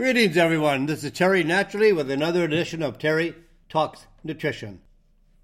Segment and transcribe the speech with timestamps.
[0.00, 0.86] Greetings, everyone.
[0.86, 3.34] This is Terry Naturally with another edition of Terry
[3.68, 4.80] Talks Nutrition.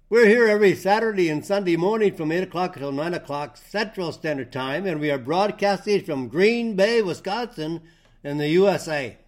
[0.09, 4.51] We're here every Saturday and Sunday morning from 8 o'clock until 9 o'clock Central Standard
[4.51, 7.83] Time, and we are broadcasting from Green Bay, Wisconsin,
[8.23, 9.19] in the USA.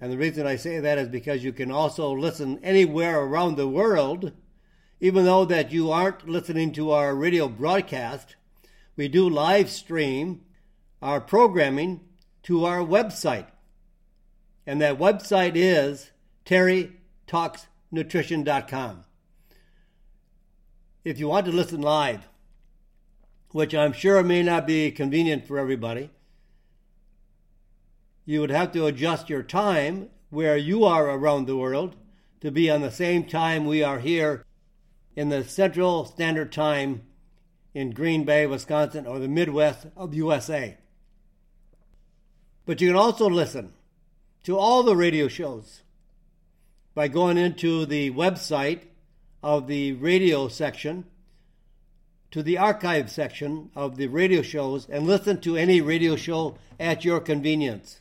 [0.00, 3.68] And the reason I say that is because you can also listen anywhere around the
[3.68, 4.32] world,
[5.00, 8.36] even though that you aren't listening to our radio broadcast.
[8.96, 10.46] We do live stream
[11.02, 12.00] our programming
[12.44, 13.48] to our website.
[14.66, 16.10] And that website is
[16.44, 19.04] terrytalksnutrition.com.
[21.04, 22.28] If you want to listen live,
[23.50, 26.10] which I'm sure may not be convenient for everybody,
[28.24, 31.94] you would have to adjust your time where you are around the world
[32.40, 34.44] to be on the same time we are here
[35.14, 37.02] in the Central Standard Time
[37.72, 40.76] in Green Bay, Wisconsin, or the Midwest of USA.
[42.64, 43.74] But you can also listen
[44.46, 45.82] to all the radio shows
[46.94, 48.82] by going into the website
[49.42, 51.04] of the radio section
[52.30, 57.04] to the archive section of the radio shows and listen to any radio show at
[57.04, 58.00] your convenience.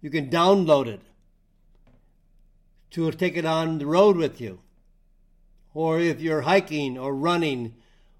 [0.00, 1.00] You can download it
[2.92, 4.60] to take it on the road with you.
[5.74, 7.74] Or if you're hiking or running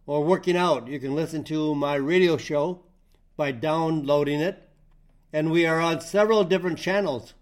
[0.05, 2.81] or working out, you can listen to my radio show
[3.37, 4.69] by downloading it
[5.33, 7.35] and we are on several different channels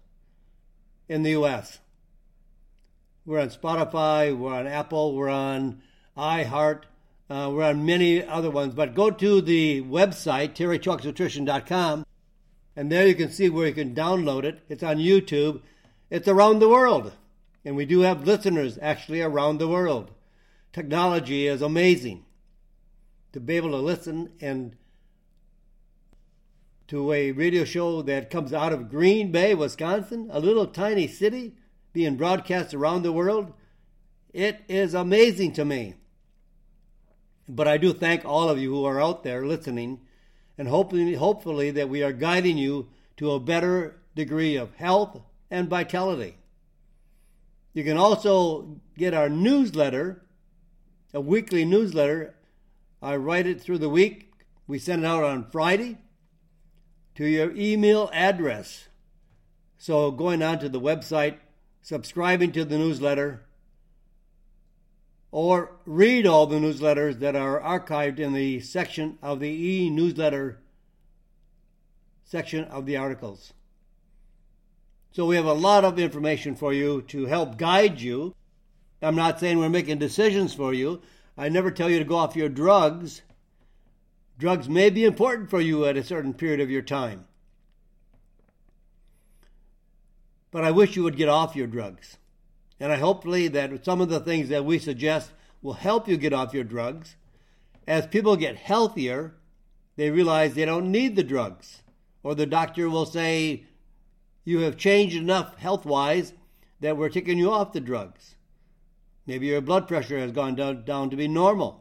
[1.11, 1.79] in the U.S.
[3.25, 5.81] We're on Spotify, we're on Apple, we're on
[6.15, 6.83] iHeart,
[7.29, 8.73] uh, we're on many other ones.
[8.73, 12.05] But go to the website, terrytalksnutrition.com,
[12.77, 14.61] and there you can see where you can download it.
[14.69, 15.61] It's on YouTube.
[16.09, 17.11] It's around the world.
[17.65, 20.11] And we do have listeners actually around the world.
[20.71, 22.23] Technology is amazing
[23.33, 24.77] to be able to listen and
[26.91, 31.53] to a radio show that comes out of Green Bay, Wisconsin, a little tiny city
[31.93, 33.53] being broadcast around the world.
[34.33, 35.95] It is amazing to me.
[37.47, 40.01] But I do thank all of you who are out there listening
[40.57, 45.69] and hopefully, hopefully that we are guiding you to a better degree of health and
[45.69, 46.35] vitality.
[47.73, 50.25] You can also get our newsletter,
[51.13, 52.35] a weekly newsletter.
[53.01, 54.33] I write it through the week.
[54.67, 55.97] We send it out on Friday
[57.15, 58.87] to your email address.
[59.77, 61.37] So, going on to the website,
[61.81, 63.41] subscribing to the newsletter,
[65.31, 70.59] or read all the newsletters that are archived in the section of the e newsletter
[72.23, 73.53] section of the articles.
[75.11, 78.35] So, we have a lot of information for you to help guide you.
[79.01, 81.01] I'm not saying we're making decisions for you.
[81.37, 83.23] I never tell you to go off your drugs.
[84.41, 87.25] Drugs may be important for you at a certain period of your time.
[90.49, 92.17] But I wish you would get off your drugs.
[92.79, 95.31] And I hopefully that some of the things that we suggest
[95.61, 97.17] will help you get off your drugs.
[97.87, 99.35] As people get healthier,
[99.95, 101.83] they realize they don't need the drugs.
[102.23, 103.65] Or the doctor will say,
[104.43, 106.33] You have changed enough health wise
[106.79, 108.33] that we're taking you off the drugs.
[109.27, 111.80] Maybe your blood pressure has gone down, down to be normal.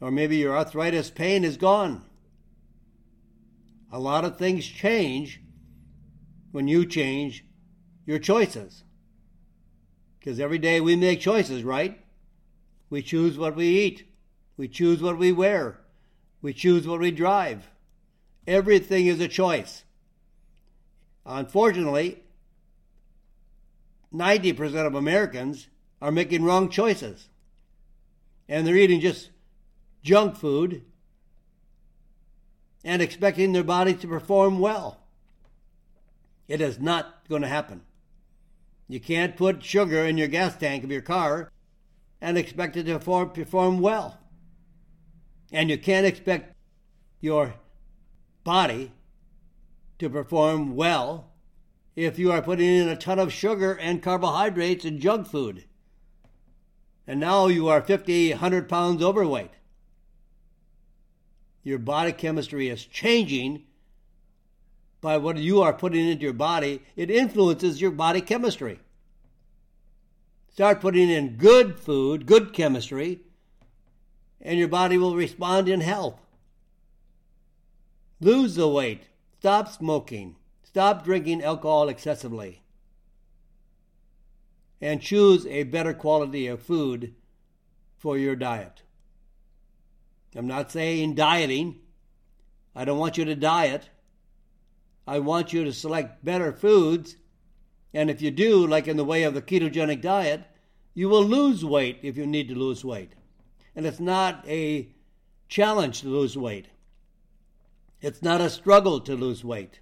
[0.00, 2.02] Or maybe your arthritis pain is gone.
[3.90, 5.40] A lot of things change
[6.52, 7.44] when you change
[8.06, 8.84] your choices.
[10.18, 12.00] Because every day we make choices, right?
[12.90, 14.08] We choose what we eat,
[14.56, 15.80] we choose what we wear,
[16.42, 17.68] we choose what we drive.
[18.46, 19.84] Everything is a choice.
[21.26, 22.22] Unfortunately,
[24.14, 25.68] 90% of Americans
[26.00, 27.28] are making wrong choices.
[28.48, 29.30] And they're eating just
[30.02, 30.84] junk food
[32.84, 35.00] and expecting their body to perform well.
[36.46, 37.82] It is not going to happen.
[38.88, 41.52] You can't put sugar in your gas tank of your car
[42.20, 44.18] and expect it to perform, well.
[45.52, 46.54] And you can't expect
[47.20, 47.54] your
[48.44, 48.92] body
[49.98, 51.32] to perform well
[51.94, 55.64] if you are putting in a ton of sugar and carbohydrates and junk food.
[57.06, 59.50] And now you are 50, 100 pounds overweight
[61.68, 63.62] your body chemistry is changing
[65.00, 68.80] by what you are putting into your body, it influences your body chemistry.
[70.50, 73.20] Start putting in good food, good chemistry,
[74.40, 76.20] and your body will respond in health.
[78.20, 79.04] Lose the weight.
[79.38, 80.34] Stop smoking.
[80.64, 82.62] Stop drinking alcohol excessively.
[84.80, 87.14] And choose a better quality of food
[87.96, 88.82] for your diet.
[90.36, 91.80] I'm not saying dieting.
[92.74, 93.88] I don't want you to diet.
[95.06, 97.16] I want you to select better foods.
[97.94, 100.44] And if you do, like in the way of the ketogenic diet,
[100.94, 103.12] you will lose weight if you need to lose weight.
[103.74, 104.88] And it's not a
[105.48, 106.68] challenge to lose weight,
[108.00, 109.80] it's not a struggle to lose weight.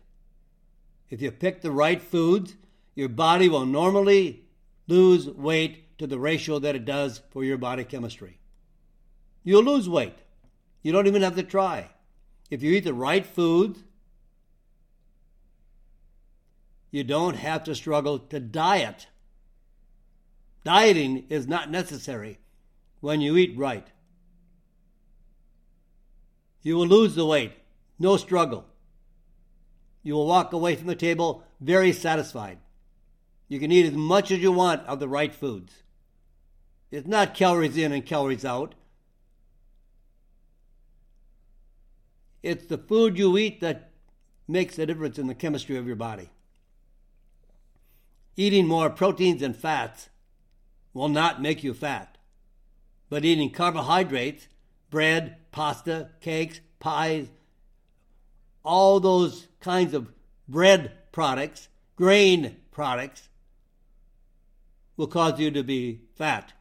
[1.10, 2.56] If you pick the right foods,
[2.94, 4.44] your body will normally
[4.88, 8.38] lose weight to the ratio that it does for your body chemistry.
[9.44, 10.19] You'll lose weight.
[10.86, 11.88] You don't even have to try.
[12.48, 13.82] If you eat the right foods,
[16.92, 19.08] you don't have to struggle to diet.
[20.62, 22.38] Dieting is not necessary
[23.00, 23.88] when you eat right.
[26.62, 27.54] You will lose the weight,
[27.98, 28.64] no struggle.
[30.04, 32.58] You will walk away from the table very satisfied.
[33.48, 35.82] You can eat as much as you want of the right foods.
[36.92, 38.76] It's not calories in and calories out.
[42.42, 43.90] It's the food you eat that
[44.48, 46.30] makes the difference in the chemistry of your body.
[48.36, 50.10] Eating more proteins and fats
[50.92, 52.18] will not make you fat,
[53.08, 54.48] but eating carbohydrates,
[54.90, 57.28] bread, pasta, cakes, pies,
[58.64, 60.12] all those kinds of
[60.48, 63.28] bread products, grain products,
[64.96, 66.52] will cause you to be fat.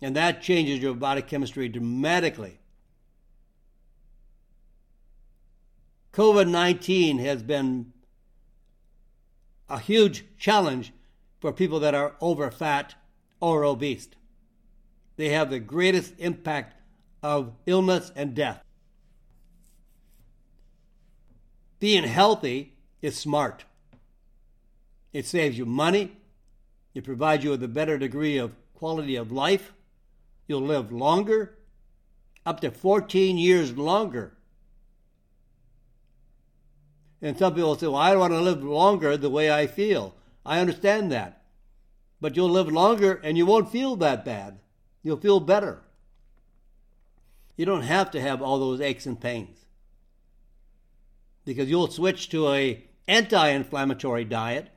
[0.00, 2.58] And that changes your body chemistry dramatically.
[6.12, 7.92] COVID 19 has been
[9.68, 10.92] a huge challenge
[11.40, 12.94] for people that are over fat
[13.40, 14.08] or obese.
[15.16, 16.76] They have the greatest impact
[17.22, 18.62] of illness and death.
[21.80, 23.64] Being healthy is smart.
[25.14, 26.12] It saves you money.
[26.94, 29.72] It provides you with a better degree of quality of life.
[30.46, 31.56] You'll live longer,
[32.44, 34.36] up to 14 years longer
[37.22, 40.16] and some people say, well, I want to live longer the way I feel.
[40.44, 41.44] I understand that.
[42.20, 44.58] But you'll live longer and you won't feel that bad.
[45.04, 45.82] You'll feel better.
[47.56, 49.66] You don't have to have all those aches and pains.
[51.44, 54.70] Because you'll switch to a anti-inflammatory diet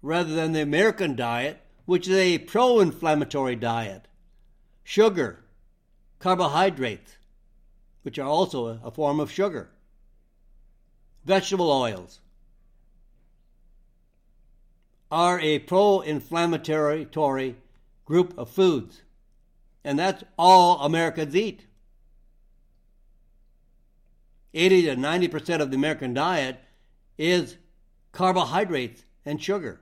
[0.00, 4.06] rather than the American diet, which is a pro-inflammatory diet.
[4.84, 5.40] Sugar,
[6.20, 7.16] carbohydrates,
[8.02, 9.70] which are also a form of sugar
[11.28, 12.20] vegetable oils
[15.10, 17.56] are a pro inflammatory
[18.06, 19.02] group of foods.
[19.84, 21.66] And that's all Americans eat.
[24.54, 26.58] 80 to 90% of the American diet
[27.18, 27.56] is
[28.12, 29.80] carbohydrates and sugar.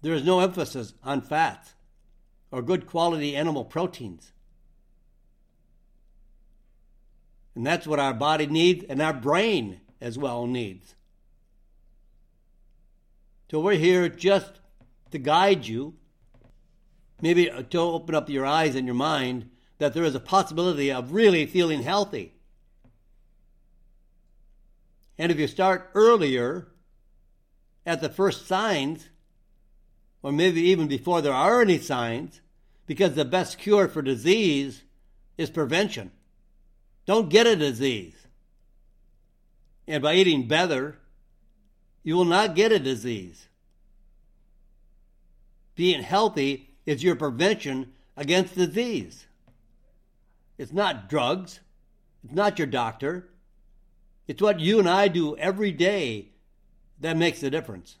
[0.00, 1.74] There is no emphasis on fats
[2.50, 4.33] or good quality animal proteins.
[7.54, 10.94] And that's what our body needs and our brain as well needs.
[13.50, 14.60] So we're here just
[15.12, 15.94] to guide you,
[17.20, 21.12] maybe to open up your eyes and your mind that there is a possibility of
[21.12, 22.34] really feeling healthy.
[25.16, 26.68] And if you start earlier
[27.86, 29.10] at the first signs,
[30.22, 32.40] or maybe even before there are any signs,
[32.86, 34.82] because the best cure for disease
[35.38, 36.10] is prevention.
[37.06, 38.14] Don't get a disease.
[39.86, 40.98] And by eating better,
[42.02, 43.48] you will not get a disease.
[45.74, 49.26] Being healthy is your prevention against disease.
[50.56, 51.60] It's not drugs.
[52.22, 53.28] It's not your doctor.
[54.26, 56.30] It's what you and I do every day
[57.00, 57.96] that makes the difference.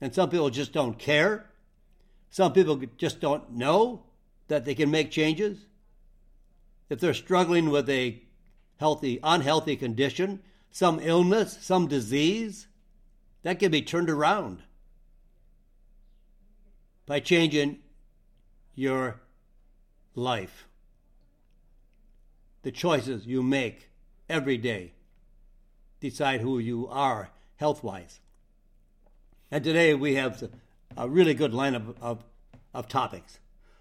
[0.00, 1.50] And some people just don't care.
[2.30, 4.04] Some people just don't know
[4.48, 5.66] that they can make changes
[6.90, 8.20] if they're struggling with a
[8.78, 10.40] healthy, unhealthy condition,
[10.72, 12.66] some illness, some disease,
[13.42, 14.62] that can be turned around
[17.06, 17.78] by changing
[18.74, 19.20] your
[20.14, 20.66] life.
[22.62, 23.88] The choices you make
[24.28, 24.92] every day
[26.00, 28.20] decide who you are health wise.
[29.50, 30.50] And today we have
[30.96, 32.24] a really good lineup of,
[32.74, 33.38] of topics.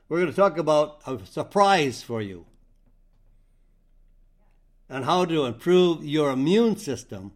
[0.08, 2.46] We're going to talk about a surprise for you
[4.90, 7.32] on how to improve your immune system.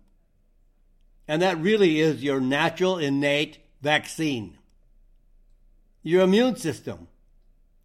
[1.27, 4.57] And that really is your natural innate vaccine.
[6.01, 7.07] Your immune system,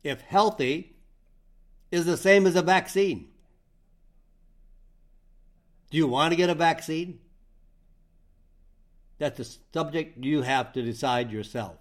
[0.03, 0.97] if healthy,
[1.91, 3.29] is the same as a vaccine.
[5.91, 7.21] Do you want to get a vaccine?
[9.19, 11.77] That's a subject you have to decide yourself.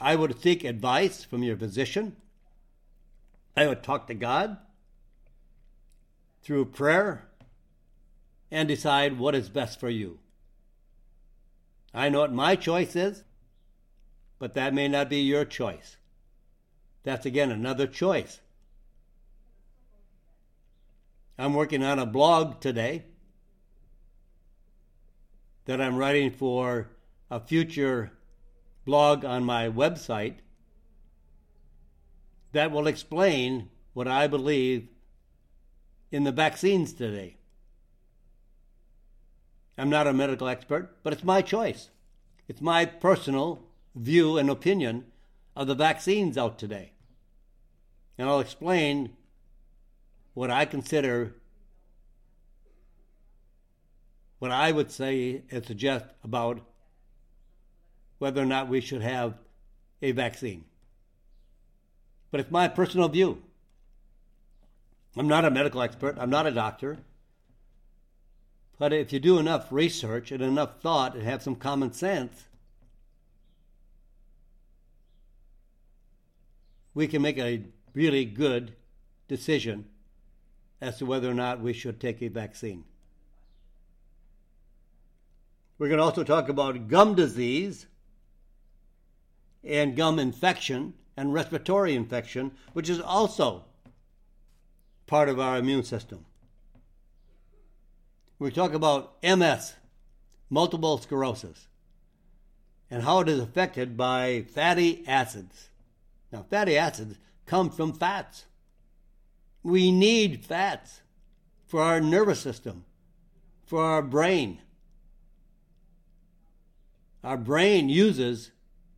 [0.00, 2.16] I would seek advice from your physician
[3.56, 4.56] I would talk to God
[6.42, 7.28] through prayer
[8.50, 10.18] and decide what is best for you.
[11.94, 13.24] I know what my choice is,
[14.38, 15.96] but that may not be your choice.
[17.02, 18.40] That's again another choice.
[21.38, 23.04] I'm working on a blog today
[25.64, 26.90] that I'm writing for
[27.30, 28.12] a future
[28.84, 30.36] blog on my website
[32.52, 34.88] that will explain what I believe
[36.10, 37.36] in the vaccines today.
[39.76, 41.88] I'm not a medical expert, but it's my choice.
[42.46, 43.62] It's my personal
[43.94, 45.06] view and opinion
[45.56, 46.92] of the vaccines out today.
[48.18, 49.16] And I'll explain
[50.34, 51.34] what I consider,
[54.38, 56.60] what I would say and suggest about
[58.18, 59.34] whether or not we should have
[60.00, 60.64] a vaccine.
[62.32, 63.42] But it's my personal view.
[65.16, 66.98] I'm not a medical expert, I'm not a doctor.
[68.78, 72.48] But if you do enough research and enough thought and have some common sense,
[76.94, 78.74] we can make a really good
[79.28, 79.84] decision
[80.80, 82.84] as to whether or not we should take a vaccine.
[85.78, 87.86] We're going to also talk about gum disease
[89.62, 93.64] and gum infection and respiratory infection, which is also
[95.06, 96.24] part of our immune system.
[98.38, 99.74] We talk about MS,
[100.50, 101.68] multiple sclerosis,
[102.90, 105.68] and how it is affected by fatty acids.
[106.32, 108.46] Now, fatty acids come from fats.
[109.62, 111.02] We need fats
[111.66, 112.84] for our nervous system,
[113.64, 114.58] for our brain.
[117.22, 118.50] Our brain uses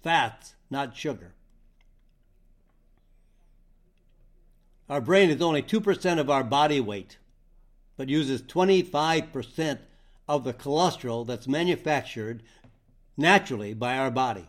[0.02, 1.33] fats, not sugar.
[4.88, 7.18] Our brain is only 2% of our body weight,
[7.96, 9.78] but uses 25%
[10.28, 12.42] of the cholesterol that's manufactured
[13.16, 14.46] naturally by our body.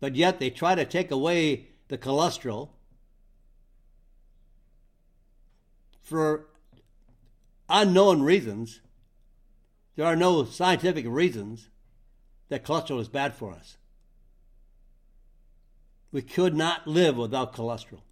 [0.00, 2.70] But yet they try to take away the cholesterol
[6.02, 6.46] for
[7.68, 8.80] unknown reasons.
[9.96, 11.68] There are no scientific reasons
[12.48, 13.76] that cholesterol is bad for us.
[16.12, 18.02] We could not live without cholesterol.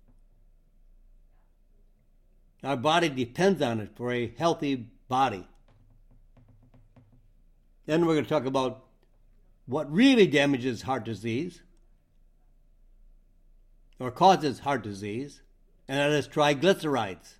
[2.65, 5.47] Our body depends on it for a healthy body.
[7.85, 8.85] Then we're going to talk about
[9.67, 11.61] what really damages heart disease
[13.99, 15.43] or causes heart disease,
[15.89, 17.35] and that is triglycerides.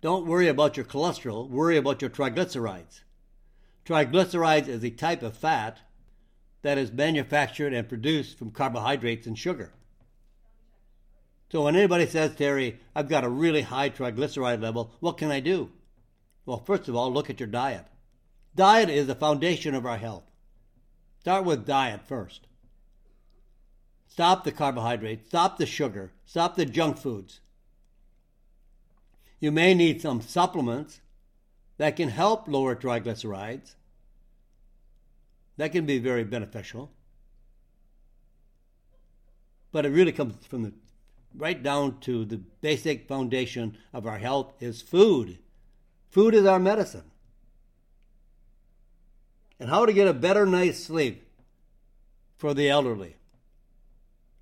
[0.00, 3.00] Don't worry about your cholesterol, worry about your triglycerides.
[3.84, 5.78] Triglycerides is a type of fat
[6.62, 9.72] that is manufactured and produced from carbohydrates and sugar.
[11.50, 15.40] So when anybody says, Terry, I've got a really high triglyceride level, what can I
[15.40, 15.70] do?
[16.46, 17.86] Well, first of all, look at your diet.
[18.54, 20.24] Diet is the foundation of our health.
[21.20, 22.46] Start with diet first.
[24.08, 27.40] Stop the carbohydrates, stop the sugar, stop the junk foods.
[29.38, 31.00] You may need some supplements
[31.78, 33.74] that can help lower triglycerides.
[35.56, 36.90] That can be very beneficial.
[39.72, 40.72] But it really comes from the
[41.36, 45.38] right down to the basic foundation of our health is food.
[46.08, 47.04] Food is our medicine.
[49.58, 51.28] And how to get a better night's sleep
[52.36, 53.16] for the elderly.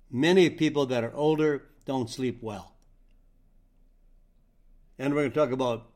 [0.09, 2.73] Many people that are older don't sleep well.
[4.97, 5.87] And we're going to talk about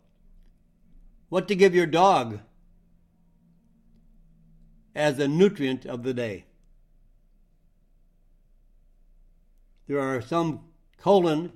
[1.30, 2.40] what to give your dog
[4.96, 6.46] as a nutrient of the day.
[9.88, 10.62] There are some
[11.04, 11.52] colon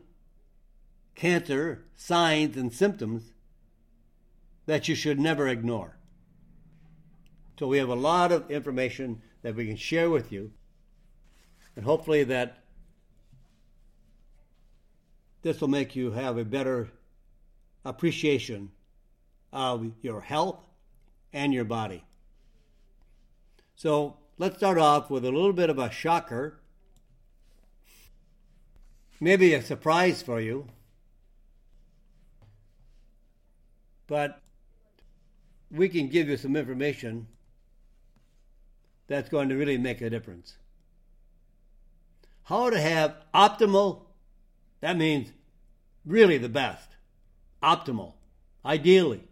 [1.15, 3.31] cancer signs and symptoms
[4.65, 5.97] that you should never ignore.
[7.57, 10.51] So we have a lot of information that we can share with you,
[11.77, 12.57] and hopefully that
[15.43, 16.89] this will make you have a better
[17.85, 18.69] appreciation
[19.53, 20.59] of your health
[21.31, 22.03] and your body.
[23.77, 26.59] So let's start off with a little bit of a shocker
[29.19, 30.67] maybe a surprise for you.
[34.07, 34.41] But
[35.69, 37.27] we can give you some information
[39.07, 40.57] that's going to really make a difference.
[42.43, 44.03] How to have optimal,
[44.79, 45.31] that means
[46.05, 46.89] really the best,
[47.61, 48.13] optimal,
[48.65, 49.23] ideally,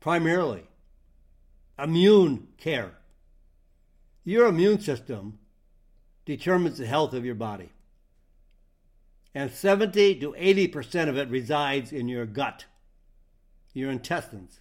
[0.00, 0.64] primarily,
[1.78, 2.92] immune care.
[4.24, 5.38] Your immune system
[6.24, 7.70] determines the health of your body.
[9.34, 12.64] And 70 to 80% of it resides in your gut,
[13.72, 14.60] your intestines.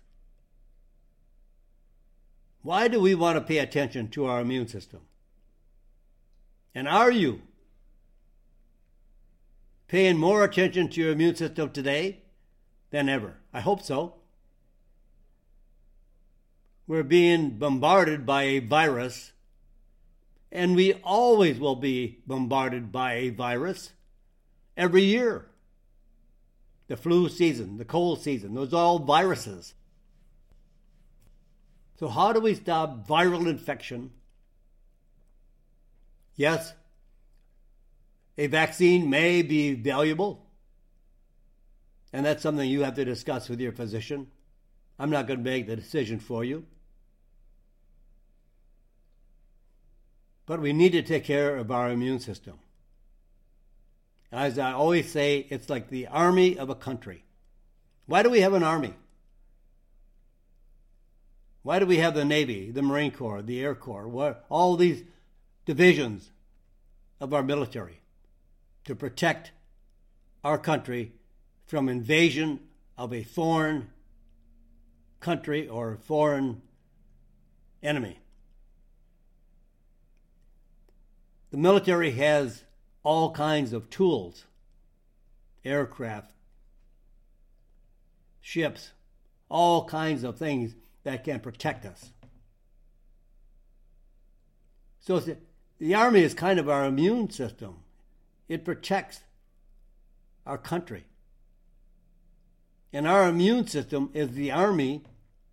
[2.62, 5.02] Why do we want to pay attention to our immune system?
[6.76, 7.42] And are you
[9.88, 12.20] paying more attention to your immune system today
[12.92, 13.38] than ever?
[13.54, 14.16] I hope so.
[16.86, 19.32] We're being bombarded by a virus,
[20.52, 23.94] and we always will be bombarded by a virus
[24.80, 25.46] every year.
[26.88, 29.76] The flu season, the cold season, those are all viruses.
[32.00, 34.12] So, how do we stop viral infection?
[36.36, 36.74] Yes,
[38.38, 40.48] a vaccine may be valuable,
[42.12, 44.28] and that's something you have to discuss with your physician.
[44.98, 46.66] I'm not going to make the decision for you.
[50.46, 52.60] But we need to take care of our immune system.
[54.32, 57.24] As I always say, it's like the army of a country.
[58.06, 58.94] Why do we have an army?
[61.64, 65.04] Why do we have the Navy, the Marine Corps, the Air Corps, what, all these
[65.66, 66.32] divisions
[67.20, 68.02] of our military
[68.86, 69.52] to protect
[70.44, 71.12] our country
[71.66, 72.60] from invasion
[72.98, 73.90] of a foreign
[75.20, 76.62] country or foreign
[77.84, 78.20] enemy?
[81.52, 82.64] The military has
[83.04, 84.46] all kinds of tools
[85.66, 86.32] aircraft,
[88.42, 88.92] ships,
[89.50, 92.12] all kinds of things that can protect us.
[95.00, 95.22] So
[95.80, 97.80] the Army is kind of our immune system,
[98.48, 99.22] it protects
[100.46, 101.06] our country.
[102.92, 105.04] And our immune system is the army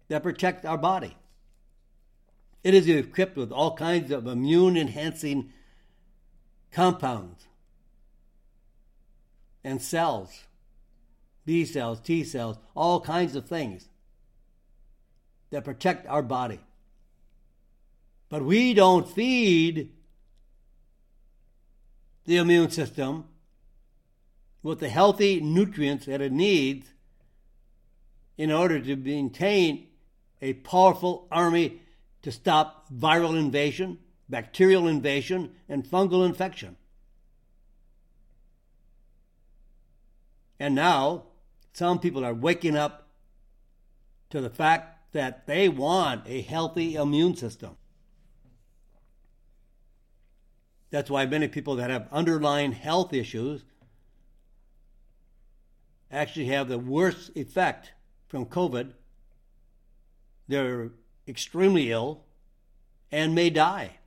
[0.09, 1.17] that protects our body.
[2.65, 5.53] It is equipped with all kinds of immune enhancing
[6.77, 7.47] compounds
[9.65, 10.45] and cells,
[11.47, 13.89] B cells, T cells, all kinds of things
[15.49, 16.61] that protect our body.
[18.29, 19.91] But we don't feed
[22.27, 23.25] the immune system
[24.63, 26.89] with the healthy nutrients that it needs
[28.37, 29.87] in order to maintain
[30.43, 31.81] a powerful army
[32.21, 36.77] to stop viral invasion bacterial invasion, and fungal infection.
[40.59, 41.25] And now,
[41.73, 43.09] some people are waking up
[44.31, 47.77] to the fact that they want a healthy immune system.
[50.91, 53.65] That's why many people that have underlying health issues
[56.11, 57.93] actually have the worst effect
[58.29, 58.93] from COVID.
[60.49, 60.91] They're
[61.29, 62.25] extremely ill
[63.13, 63.99] and may die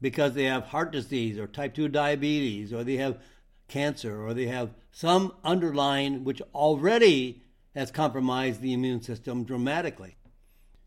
[0.00, 3.18] because they have heart disease or type 2 diabetes or they have
[3.68, 7.42] cancer or they have some underlying which already
[7.74, 10.16] has compromised the immune system dramatically.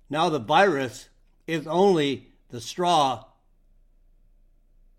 [0.09, 1.09] Now the virus
[1.47, 3.25] is only the straw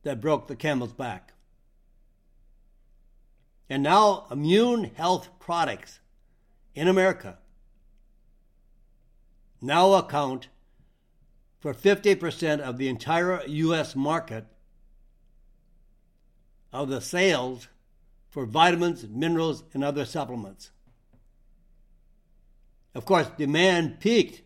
[0.02, 1.32] that broke the camel's back.
[3.68, 6.00] And now immune health products
[6.74, 7.38] in America
[9.60, 10.48] now account
[11.60, 13.94] for 50% of the entire U.S.
[13.94, 14.46] market
[16.72, 17.68] of the sales
[18.28, 20.70] for vitamins, minerals, and other supplements.
[22.94, 24.42] Of course, demand peaked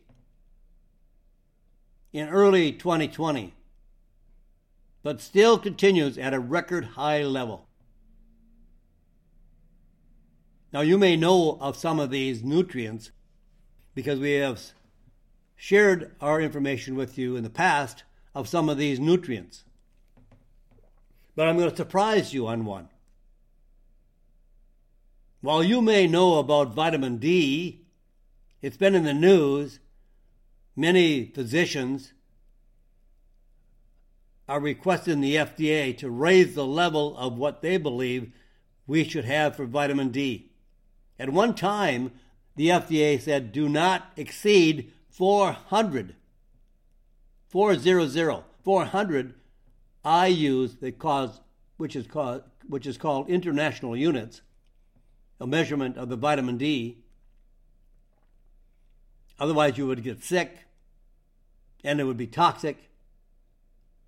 [2.13, 3.55] in early 2020,
[5.03, 7.69] but still continues at a record high level.
[10.73, 13.13] Now, you may know of some of these nutrients
[13.95, 14.61] because we have
[15.57, 19.65] shared our information with you in the past of some of these nutrients.
[21.37, 22.89] But I'm going to surprise you on one.
[25.41, 27.83] While you may know about vitamin D,
[28.63, 29.79] it's been in the news.
[30.75, 32.15] Many physicians
[34.49, 38.33] are requesting the FDA to raise the level of what they believe
[38.87, 40.51] we should have for vitamin D.
[41.19, 42.13] At one time,
[42.57, 46.17] the FDA said do not exceed 400,
[47.47, 49.35] 400, 400
[50.05, 51.41] IUs that cause,
[51.77, 54.43] which is called, which is called international units,
[55.41, 56.99] a measurement of the vitamin D.
[59.39, 60.59] Otherwise, you would get sick
[61.85, 62.91] and it would be toxic.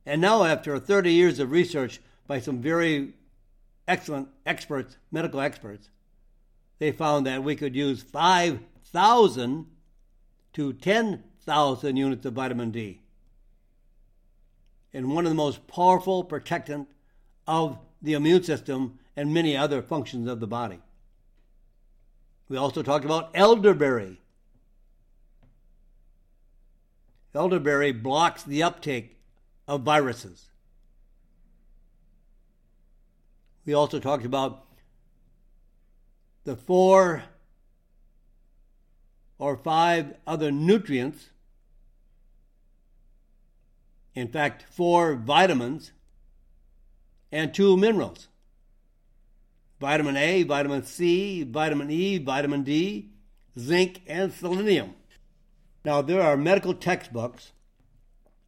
[0.04, 3.12] And now, after 30 years of research by some very
[3.86, 5.88] excellent experts, medical experts,
[6.80, 9.66] they found that we could use 5,000
[10.56, 13.02] to 10,000 units of vitamin D.
[14.94, 16.88] And one of the most powerful protectant
[17.46, 20.80] of the immune system and many other functions of the body.
[22.48, 24.18] We also talked about elderberry.
[27.34, 29.18] Elderberry blocks the uptake
[29.68, 30.46] of viruses.
[33.66, 34.64] We also talked about
[36.44, 37.24] the four
[39.38, 41.30] or five other nutrients,
[44.14, 45.92] in fact, four vitamins
[47.30, 48.28] and two minerals
[49.80, 53.10] vitamin A, vitamin C, vitamin E, vitamin D,
[53.58, 54.94] zinc, and selenium.
[55.84, 57.52] Now, there are medical textbooks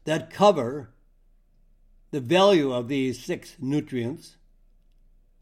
[0.05, 0.91] that cover
[2.11, 4.37] the value of these six nutrients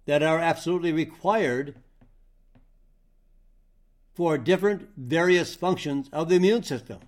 [0.07, 1.77] that are absolutely required
[4.17, 6.99] for different various functions of the immune system.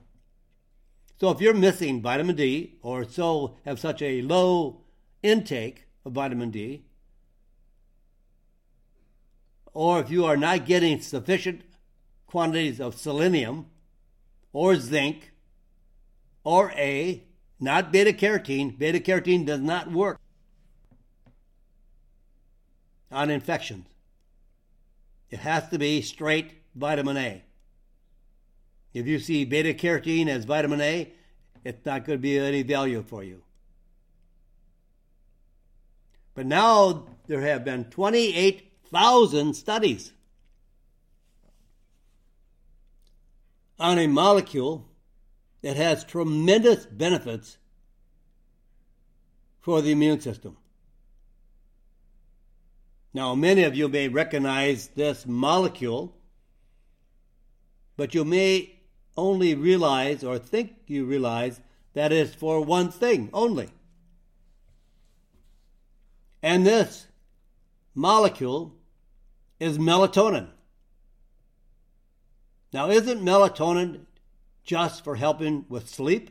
[1.19, 4.83] So if you're missing vitamin D or so have such a low
[5.23, 6.85] intake of vitamin D,
[9.73, 11.63] or if you are not getting sufficient
[12.27, 13.67] quantities of selenium
[14.53, 15.33] or zinc
[16.45, 17.25] or A,
[17.59, 20.21] not beta carotene, beta carotene does not work
[23.11, 23.87] on infections.
[25.31, 27.43] It has to be straight vitamin A.
[28.95, 31.13] If you see beta carotene as vitamin A,
[31.65, 33.43] it's not going to be any value for you.
[36.35, 40.13] But now there have been 28,000 studies
[43.79, 44.89] on a molecule
[45.63, 47.59] that has tremendous benefits
[49.61, 50.57] for the immune system.
[53.13, 56.15] Now, many of you may recognize this molecule
[57.99, 58.77] but you may
[59.17, 61.61] only realize or think you realize
[61.95, 63.69] that it's for one thing only.
[66.41, 67.09] And this
[67.97, 68.77] molecule
[69.59, 70.47] is melatonin.
[72.73, 74.03] Now, isn't melatonin
[74.63, 76.31] just for helping with sleep?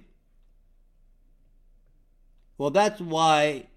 [2.58, 3.67] Well, that's why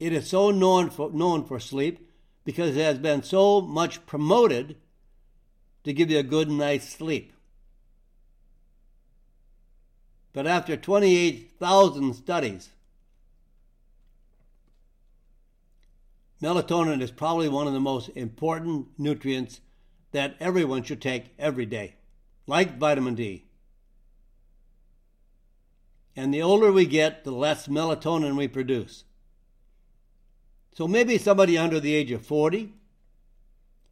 [0.00, 2.10] it is so known for, known for sleep
[2.44, 4.76] because it has been so much promoted
[5.84, 7.32] to give you a good night's sleep.
[10.36, 12.68] But after 28,000 studies,
[16.42, 19.62] melatonin is probably one of the most important nutrients
[20.12, 21.94] that everyone should take every day,
[22.46, 23.46] like vitamin D.
[26.14, 29.04] And the older we get, the less melatonin we produce.
[30.74, 32.74] So maybe somebody under the age of 40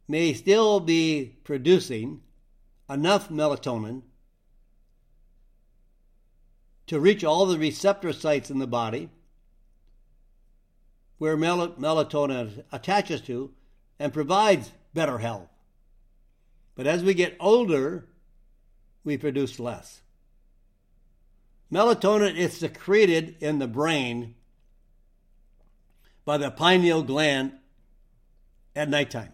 [0.07, 2.21] may still be producing
[2.87, 4.03] enough melatonin
[6.87, 9.09] to reach all the receptor sites in the body
[11.17, 13.51] where mel- melatonin attaches to
[13.99, 15.49] and provides better health.
[16.75, 18.05] But as we get older,
[19.03, 20.01] we produce less.
[21.71, 24.35] Melatonin is secreted in the brain
[26.25, 27.53] by the pineal gland
[28.75, 29.31] at nighttime.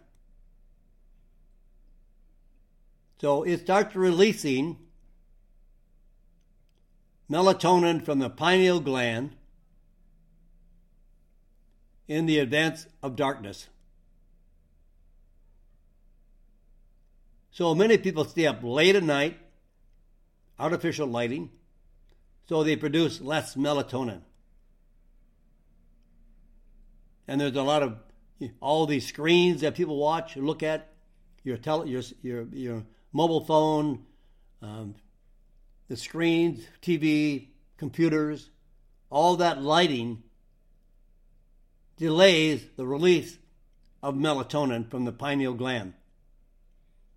[3.19, 4.77] So it starts releasing
[7.31, 9.35] melatonin from the pineal gland
[12.07, 13.67] in the advance of darkness.
[17.51, 19.37] So many people stay up late at night,
[20.59, 21.51] artificial lighting,
[22.47, 24.21] so they produce less melatonin.
[27.27, 27.97] And there's a lot of
[28.59, 30.89] all these screens that people watch, and look at,
[31.43, 34.05] your tele, your your your mobile phone,
[34.61, 34.95] um,
[35.91, 38.49] the screens, TV, computers,
[39.09, 40.23] all that lighting
[41.97, 43.37] delays the release
[44.01, 45.93] of melatonin from the pineal gland.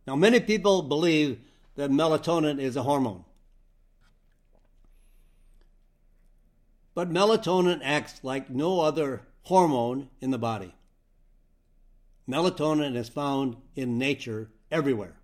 [0.08, 1.38] Now, many people believe
[1.76, 3.24] that melatonin is a hormone.
[6.96, 10.74] But melatonin acts like no other hormone in the body.
[12.28, 15.14] Melatonin is found in nature everywhere.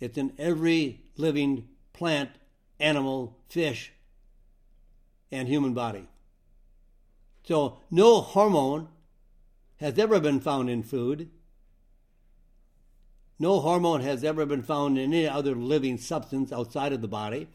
[0.00, 2.30] It's in every living plant,
[2.78, 3.92] animal, fish,
[5.30, 6.08] and human body.
[7.42, 8.88] So, no hormone
[9.78, 11.28] has ever been found in food.
[13.38, 17.48] No hormone has ever been found in any other living substance outside of the body.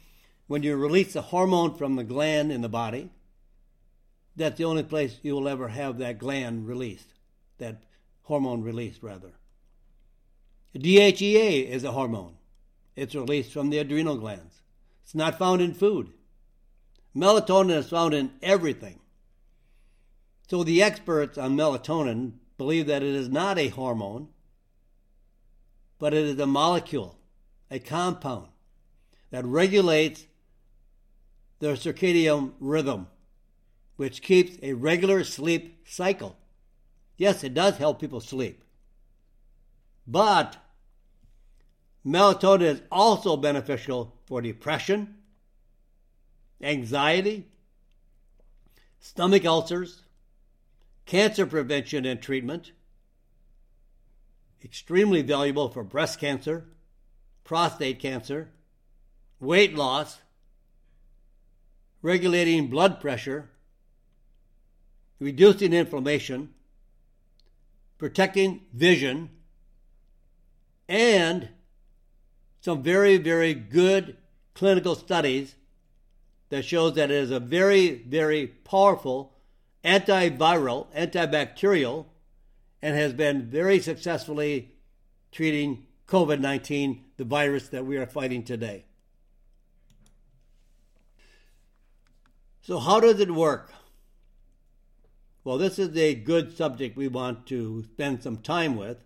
[0.47, 3.12] When you release a hormone from the gland in the body,
[4.36, 7.13] that's the only place you will ever have that gland released,
[7.60, 7.84] that
[8.23, 9.32] hormone released, rather.
[10.75, 12.36] DHEA is a hormone.
[12.95, 14.62] It's released from the adrenal glands.
[15.03, 16.12] It's not found in food.
[17.15, 18.99] Melatonin is found in everything.
[20.49, 24.29] So the experts on melatonin believe that it is not a hormone,
[25.99, 27.17] but it is a molecule,
[27.71, 28.47] a compound
[29.32, 30.27] that regulates
[31.60, 33.08] the circadian rhythm,
[33.95, 36.36] which keeps a regular sleep cycle.
[37.17, 38.63] Yes, it does help people sleep.
[40.06, 40.58] But
[42.06, 45.16] melatonin is also beneficial for depression,
[46.62, 47.48] anxiety,
[49.00, 50.04] stomach ulcers,
[51.06, 52.72] cancer prevention and treatment,
[54.63, 56.66] extremely valuable for breast cancer,
[57.44, 58.50] prostate cancer,
[59.39, 60.20] weight loss,
[62.02, 63.50] regulating blood pressure,
[65.20, 66.54] reducing inflammation,
[67.98, 69.30] protecting vision,
[70.88, 71.50] and
[72.63, 74.15] some very, very good
[74.54, 75.56] clinical studies
[76.47, 79.34] that shows that it is a very, very powerful
[79.84, 82.06] antiviral, antibacterial,
[82.82, 84.71] and has been very successfully
[85.34, 88.86] treating COVID 19, the virus that we are fighting today.
[92.62, 93.73] So, how does it work?
[95.43, 99.04] Well, this is a good subject we want to spend some time with.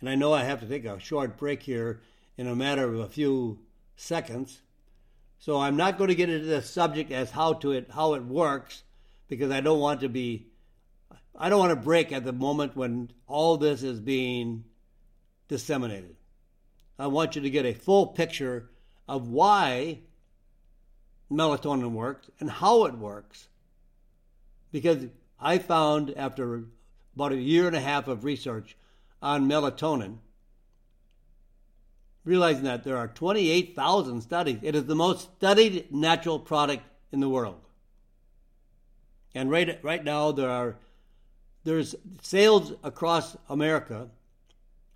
[0.00, 2.00] And I know I have to take a short break here
[2.36, 3.58] in a matter of a few
[3.96, 4.62] seconds.
[5.38, 8.24] So I'm not going to get into the subject as how to it how it
[8.24, 8.82] works
[9.28, 10.46] because I don't want to be
[11.34, 14.64] I don't want to break at the moment when all this is being
[15.48, 16.16] disseminated.
[16.98, 18.68] I want you to get a full picture
[19.08, 20.00] of why
[21.30, 23.48] melatonin works and how it works.
[24.70, 25.06] Because
[25.40, 26.64] I found after
[27.14, 28.76] about a year and a half of research
[29.22, 30.18] on melatonin,
[32.24, 37.28] realizing that there are 28,000 studies, it is the most studied natural product in the
[37.28, 37.60] world.
[39.34, 40.76] And right, right now there are
[41.62, 44.08] there's sales across America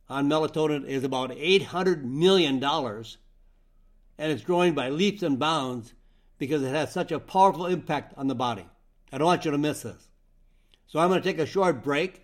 [0.08, 3.18] on melatonin is about 800 million dollars
[4.18, 5.92] and it's growing by leaps and bounds
[6.38, 8.66] because it has such a powerful impact on the body.
[9.12, 10.08] I don't want you to miss this.
[10.86, 12.22] So I'm going to take a short break,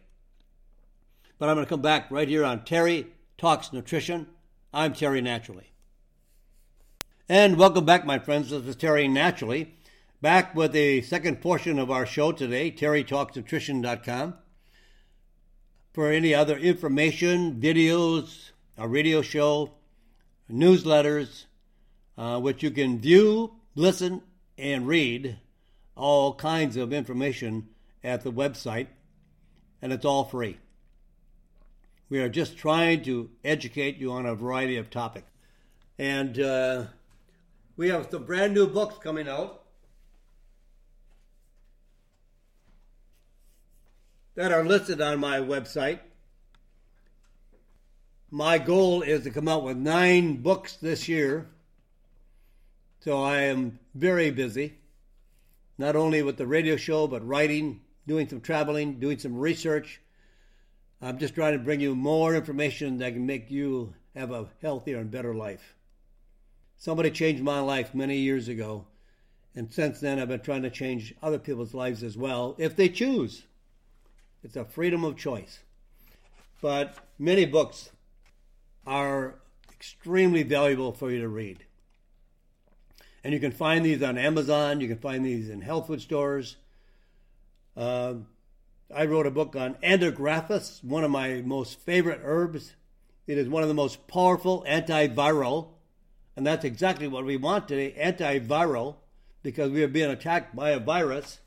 [1.39, 3.07] but I'm going to come back right here on Terry
[3.39, 4.27] Talks Nutrition.
[4.73, 5.73] I'm Terry Naturally.
[7.29, 8.51] And welcome back, my friends.
[8.51, 9.75] This is Terry Naturally,
[10.23, 14.35] back with the second portion of our show today, terrytalksnutrition.com.
[15.93, 19.73] For any other information, videos, a radio show,
[20.49, 21.47] newsletters,
[22.17, 24.23] uh, which you can view listen,
[24.57, 25.39] and read
[25.97, 27.71] all kinds of information
[28.05, 28.87] at the website,
[29.83, 30.59] and it's all free.
[32.11, 35.31] We are just trying to educate you on a variety of topics.
[35.99, 36.85] And uh,
[37.77, 39.63] we have some brand new books coming out
[44.35, 46.01] that are listed on my website.
[48.31, 51.49] My goal is to come out with nine books this year
[53.01, 54.75] so I am very busy,
[55.79, 60.03] not only with the radio show, but writing, doing some traveling, doing some research.
[61.03, 64.99] I'm just trying to bring you more information that can make you have a healthier
[64.99, 65.75] and better life.
[66.77, 68.87] Somebody changed my life many years ago,
[69.55, 72.89] and since then I've been trying to change other people's lives as well, if they
[72.89, 73.45] choose.
[74.43, 75.61] It's a freedom of choice.
[76.61, 77.91] But many books
[78.87, 79.37] are
[79.73, 81.65] extremely valuable for you to read.
[83.23, 84.81] And you can find these on Amazon.
[84.81, 86.57] You can find these in health food stores.
[87.77, 88.15] Uh,
[88.95, 92.75] I wrote a book on Andrographis, one of my most favorite herbs.
[93.27, 95.69] It is one of the most powerful antiviral,
[96.37, 98.97] and that's exactly what we want today antiviral,
[99.43, 101.41] because we are being attacked by a virus.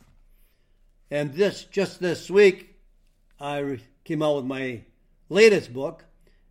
[1.11, 2.75] And this just this week,
[3.39, 4.83] I came out with my
[5.29, 6.05] latest book,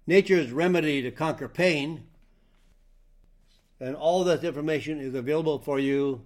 [0.07, 2.05] Nature's Remedy to Conquer Pain
[3.83, 6.25] and all this information is available for you,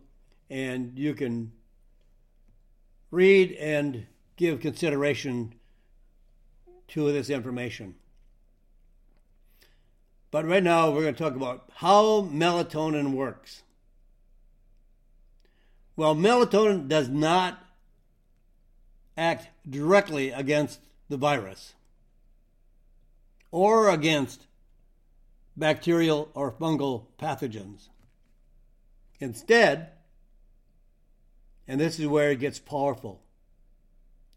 [0.50, 1.50] and you can
[3.10, 5.54] read and give consideration
[6.88, 7.94] to this information.
[10.30, 13.62] But right now, we're going to talk about how melatonin works.
[15.96, 17.58] Well, melatonin does not
[19.16, 21.74] act directly against the virus
[23.50, 24.46] or against
[25.56, 27.88] bacterial or fungal pathogens.
[29.20, 29.88] Instead,
[31.66, 33.22] and this is where it gets powerful,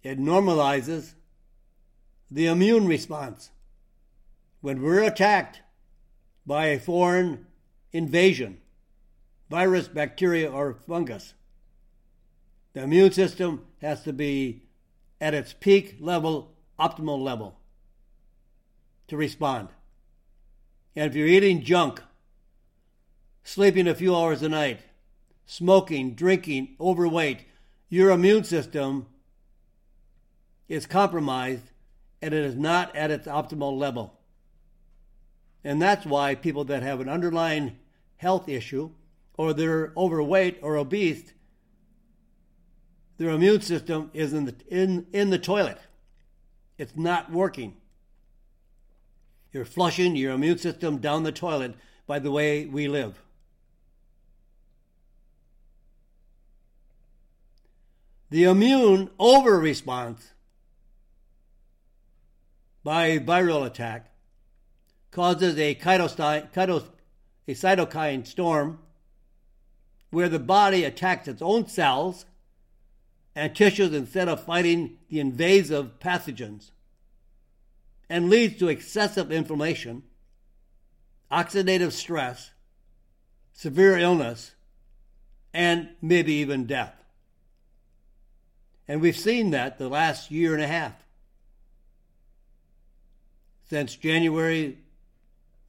[0.04, 1.14] it normalizes
[2.32, 3.52] the immune response.
[4.62, 5.62] When we're attacked
[6.46, 7.48] by a foreign
[7.92, 8.60] invasion,
[9.50, 11.34] virus, bacteria, or fungus,
[12.74, 14.64] The immune system has to be
[15.20, 17.60] at its peak level, optimal level
[19.08, 19.70] to respond.
[20.96, 22.02] And if you're eating junk,
[23.44, 24.82] sleeping a few hours a night,
[25.46, 27.46] smoking, drinking, overweight,
[27.90, 29.08] your immune system
[30.70, 31.72] is compromised
[32.22, 34.14] and it is not at its optimal level.
[35.64, 37.78] And that's why people that have an underlying
[38.18, 38.92] health issue
[39.36, 41.34] or they're overweight or obese,
[43.18, 45.80] their immune system is in the, in, in the toilet.
[46.78, 47.76] It's not working.
[49.52, 53.22] You're flushing your immune system down the toilet by the way we live.
[58.30, 60.34] The immune over response
[62.90, 64.10] by a viral attack
[65.12, 65.76] causes a, a
[67.54, 68.80] cytokine storm
[70.10, 72.26] where the body attacks its own cells
[73.36, 76.72] and tissues instead of fighting the invasive pathogens
[78.10, 80.02] and leads to excessive inflammation,
[81.32, 82.50] oxidative stress,
[83.54, 84.56] severe illness,
[85.54, 86.96] and maybe even death.
[88.88, 91.06] And we've seen that the last year and a half.
[93.70, 94.80] Since January,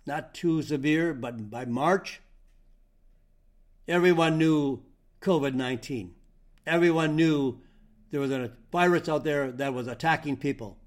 [0.07, 2.21] not too severe, but by March,
[3.87, 4.83] everyone knew
[5.21, 6.15] COVID 19.
[6.67, 7.61] Everyone knew
[8.11, 10.79] there was a virus out there that was attacking people.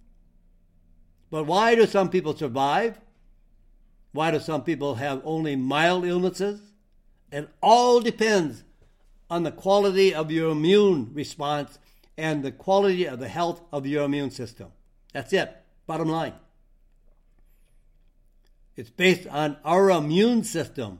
[1.30, 3.00] But why do some people survive?
[4.12, 6.62] Why do some people have only mild illnesses?
[7.32, 8.64] It all depends
[9.30, 11.80] on the quality of your immune response
[12.18, 14.72] and the quality of the health of your immune system.
[15.14, 15.56] That's it,
[15.88, 16.34] bottom line.
[18.76, 21.00] It's based on our immune system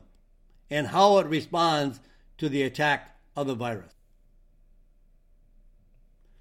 [0.70, 2.00] and how it responds
[2.38, 3.92] to the attack of the virus.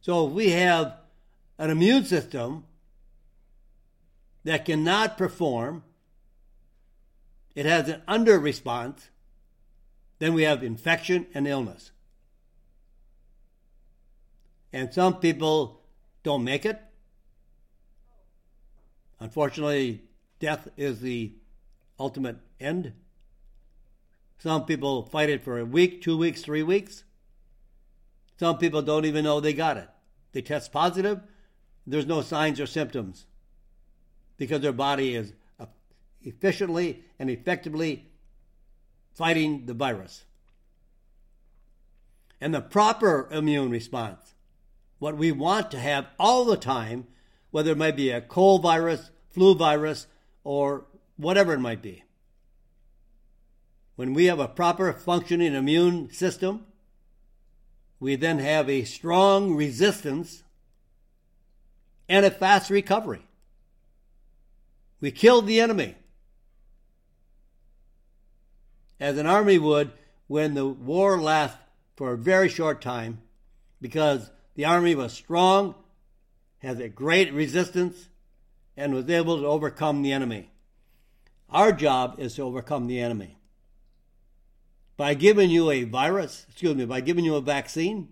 [0.02, 0.98] So if we have
[1.58, 2.66] an immune system
[4.44, 5.84] that cannot perform,
[7.56, 9.10] it has an under response,
[10.20, 11.92] then we have infection and illness.
[14.72, 15.82] And some people
[16.24, 16.82] don't make it.
[19.20, 20.02] Unfortunately,
[20.44, 21.32] death is the
[21.98, 22.92] ultimate end.
[24.40, 27.06] Some people fight it for a week, two weeks, three weeks.
[28.38, 29.88] Some people don't even know they got it.
[30.34, 31.22] They test positive,
[31.88, 33.26] there's no signs or symptoms
[34.36, 35.68] because their body is uh,
[36.22, 38.10] efficiently and effectively
[39.14, 40.26] fighting the virus.
[42.42, 44.34] And the proper immune response,
[45.00, 47.08] what we want to have all the time,
[47.52, 50.08] whether it might be a cold virus, flu virus,
[50.44, 50.86] or
[51.18, 52.04] whatever it might be.
[53.96, 56.66] When we have a proper functioning immune system,
[58.00, 60.44] we then have a strong resistance
[62.10, 63.22] and a fast recovery.
[65.00, 65.96] We killed the enemy.
[69.00, 69.92] As an army would
[70.28, 71.58] when the war lasts
[71.96, 73.22] for a very short time
[73.82, 75.76] because the army was strong,
[76.60, 78.08] has a great resistance,
[78.76, 80.52] and was able to overcome the enemy.
[81.50, 83.38] Our job is to overcome the enemy.
[84.98, 88.10] By giving you a virus, excuse me, by giving you a vaccine,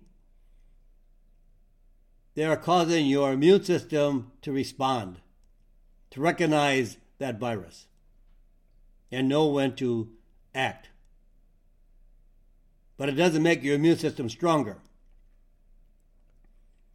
[2.36, 5.19] they are causing your immune system to respond,
[6.12, 7.88] to recognize that virus,
[9.12, 10.10] and know when to
[10.56, 10.89] act.
[12.97, 14.78] But it doesn't make your immune system stronger.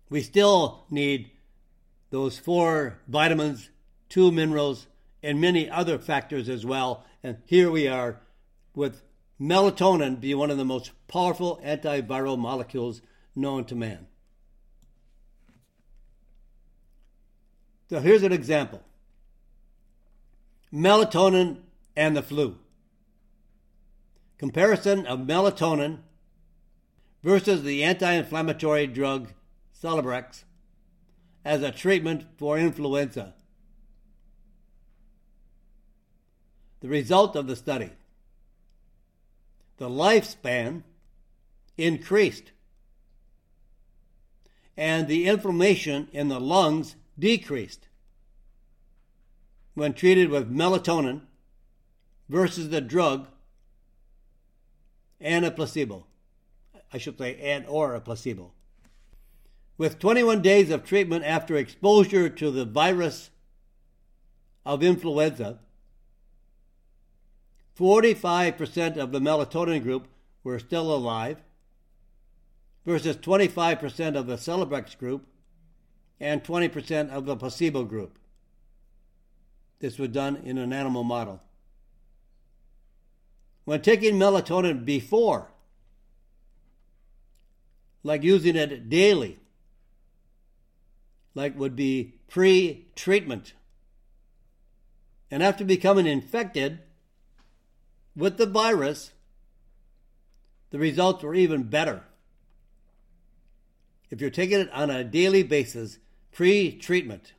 [0.08, 1.30] We still need
[2.16, 3.68] those four vitamins,
[4.08, 4.86] two minerals,
[5.22, 7.04] and many other factors as well.
[7.22, 8.22] And here we are
[8.74, 9.02] with
[9.38, 13.02] melatonin being one of the most powerful antiviral molecules
[13.34, 14.06] known to man.
[17.90, 18.80] So here's an example
[20.72, 21.58] melatonin
[21.94, 22.56] and the flu.
[24.38, 25.98] Comparison of melatonin
[27.22, 29.34] versus the anti inflammatory drug
[29.78, 30.44] Celebrex
[31.46, 33.32] as a treatment for influenza.
[36.80, 37.90] The result of the study
[39.78, 40.82] the lifespan
[41.78, 42.50] increased,
[44.76, 47.86] and the inflammation in the lungs decreased
[49.74, 51.20] when treated with melatonin
[52.28, 53.28] versus the drug
[55.20, 56.06] and a placebo.
[56.92, 58.55] I should say, and or a placebo.
[59.78, 63.30] With 21 days of treatment after exposure to the virus
[64.64, 65.58] of influenza,
[67.78, 70.08] 45% of the melatonin group
[70.42, 71.42] were still alive,
[72.86, 75.26] versus 25% of the Celebrex group
[76.20, 78.16] and 20% of the placebo group.
[79.80, 81.42] This was done in an animal model.
[83.64, 85.48] When taking melatonin before,
[88.04, 89.40] like using it daily,
[91.36, 93.52] like would be pre treatment,
[95.30, 96.80] and after becoming infected
[98.16, 99.12] with the virus,
[100.70, 102.02] the results were even better.
[104.10, 105.98] If you're taking it on a daily basis,
[106.32, 107.34] pre treatment,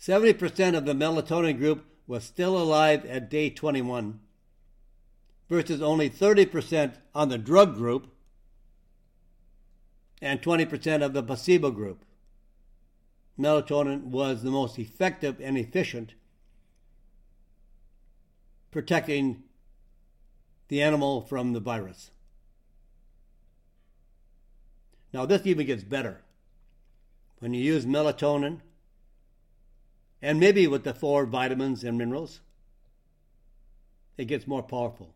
[0.00, 4.18] 70% of the melatonin group was still alive at day 21
[5.48, 8.08] versus only 30% on the drug group
[10.22, 12.04] and 20% of the placebo group.
[13.38, 16.14] Melatonin was the most effective and efficient
[18.70, 19.42] protecting
[20.68, 22.12] the animal from the virus.
[25.12, 26.22] Now, this even gets better.
[27.40, 28.60] When you use melatonin
[30.22, 32.40] and maybe with the four vitamins and minerals,
[34.16, 35.14] it gets more powerful.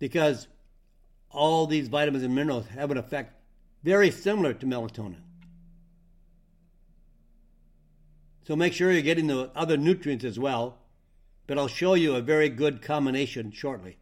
[0.00, 0.48] Because
[1.30, 3.34] all these vitamins and minerals have an effect
[3.82, 5.22] very similar to melatonin.
[8.46, 10.78] So make sure you're getting the other nutrients as well,
[11.46, 13.96] but I'll show you a very good combination shortly.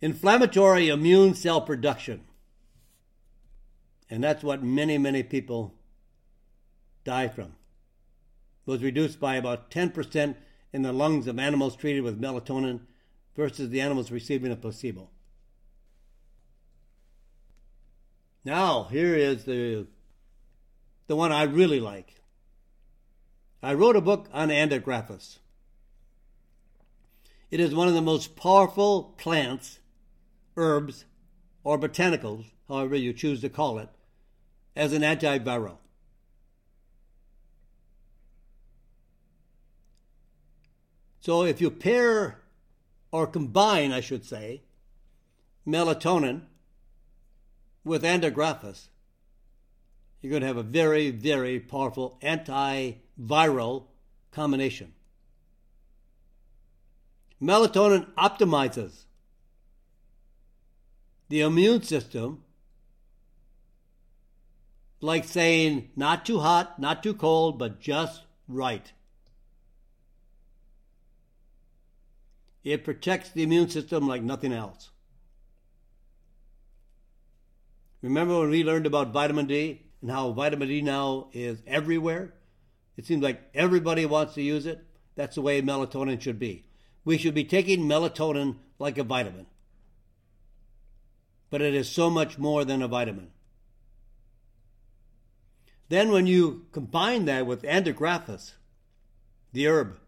[0.00, 2.22] Inflammatory immune cell production.
[4.10, 5.74] And that's what many, many people
[7.04, 7.54] die from.
[8.66, 10.34] Was reduced by about 10%
[10.72, 12.80] in the lungs of animals treated with melatonin
[13.36, 15.08] versus the animals receiving a placebo.
[18.44, 19.86] Now, here is the,
[21.06, 22.20] the one I really like.
[23.62, 25.38] I wrote a book on Andrographis.
[27.50, 29.78] It is one of the most powerful plants,
[30.56, 31.04] herbs,
[31.62, 33.88] or botanicals, however you choose to call it,
[34.74, 35.76] as an antiviral.
[41.20, 42.41] So if you pair
[43.12, 44.62] or combine, I should say,
[45.66, 46.42] melatonin
[47.84, 48.88] with andrographis,
[50.20, 53.84] you're going to have a very, very powerful antiviral
[54.30, 54.94] combination.
[57.40, 59.04] Melatonin optimizes
[61.28, 62.44] the immune system
[65.00, 68.92] like saying not too hot, not too cold, but just right.
[72.64, 74.90] It protects the immune system like nothing else.
[78.02, 82.34] Remember when we learned about vitamin D and how vitamin D now is everywhere?
[82.96, 84.84] It seems like everybody wants to use it.
[85.14, 86.64] That's the way melatonin should be.
[87.04, 89.46] We should be taking melatonin like a vitamin.
[91.50, 93.30] But it is so much more than a vitamin.
[95.88, 98.52] Then, when you combine that with andrographis,
[99.52, 99.98] the herb,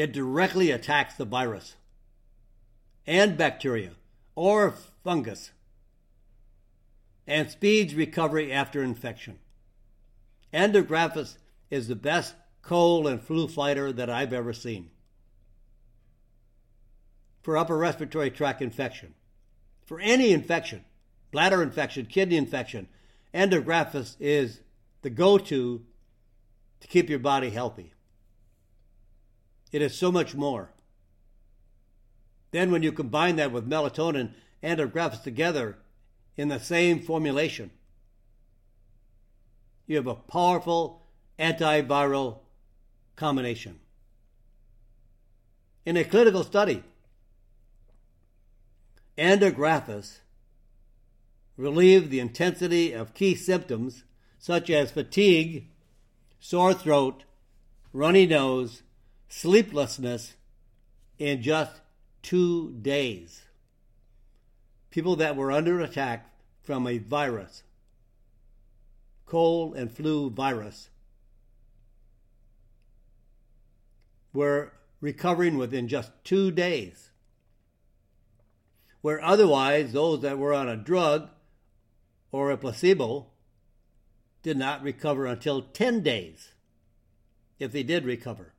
[0.00, 1.76] it directly attacks the virus
[3.06, 3.90] and bacteria
[4.34, 4.72] or
[5.04, 5.50] fungus
[7.26, 9.38] and speeds recovery after infection.
[10.54, 11.36] Andrographis
[11.70, 14.90] is the best cold and flu fighter that I've ever seen.
[17.42, 19.12] For upper respiratory tract infection,
[19.84, 20.86] for any infection,
[21.30, 22.88] bladder infection, kidney infection,
[23.34, 24.60] Andrographis is
[25.02, 25.84] the go to
[26.80, 27.92] to keep your body healthy.
[29.72, 30.70] It is so much more.
[32.50, 35.78] Then, when you combine that with melatonin and andrographis together
[36.36, 37.70] in the same formulation,
[39.86, 41.02] you have a powerful
[41.38, 42.38] antiviral
[43.16, 43.78] combination.
[45.86, 46.82] In a clinical study,
[49.16, 50.18] andrographis
[51.56, 54.04] relieved the intensity of key symptoms
[54.38, 55.66] such as fatigue,
[56.40, 57.24] sore throat,
[57.92, 58.82] runny nose,
[59.30, 60.34] sleeplessness
[61.18, 61.80] in just
[62.20, 63.42] two days.
[64.90, 66.28] People that were under attack
[66.60, 67.62] from a virus,
[69.24, 70.90] cold and flu virus,
[74.32, 77.10] were recovering within just two days.
[79.00, 81.30] Where otherwise, those that were on a drug
[82.32, 83.28] or a placebo
[84.42, 86.52] did not recover until 10 days,
[87.58, 88.54] if they did recover.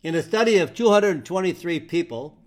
[0.00, 2.38] In a study of 223 people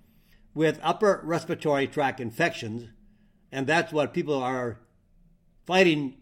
[0.54, 2.90] with upper respiratory tract infections,
[3.52, 4.80] and that's what people are
[5.66, 6.16] fighting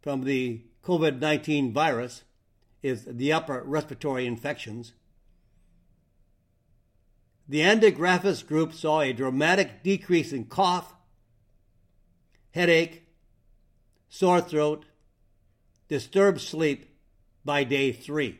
[0.00, 2.24] from the COVID 19 virus,
[2.82, 4.94] is the upper respiratory infections.
[7.46, 10.94] The Andrographis group saw a dramatic decrease in cough,
[12.52, 13.02] headache,
[14.08, 14.86] sore throat,
[15.88, 16.86] disturbed sleep
[17.44, 18.38] by day three.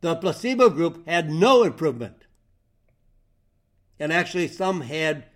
[0.00, 2.24] The placebo group had no improvement.
[3.98, 5.26] And actually, some had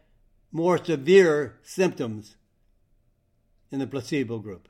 [0.51, 2.37] more severe symptoms
[3.71, 4.69] in the placebo group.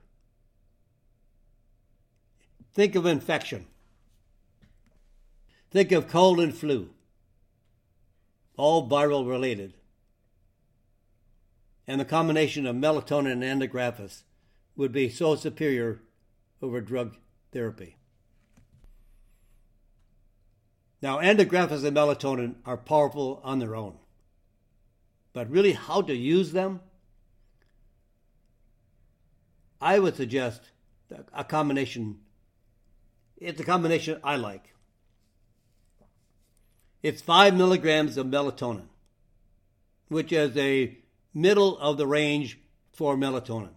[2.73, 3.67] Think of infection.
[5.71, 6.91] Think of cold and flu,
[8.57, 9.75] all viral related.
[11.87, 14.23] And the combination of melatonin and andrographis
[14.77, 16.01] would be so superior
[16.63, 17.17] over drug
[17.53, 17.97] therapy.
[21.05, 23.99] Now, andrographis and melatonin are powerful on their own.
[25.35, 26.81] But really, how to use them?
[29.83, 30.71] I would suggest
[31.35, 32.21] a combination.
[33.37, 34.75] It's a combination I like.
[37.03, 38.89] It's five milligrams of melatonin,
[40.09, 40.97] which is a
[41.35, 42.59] middle of the range
[42.95, 43.75] for melatonin.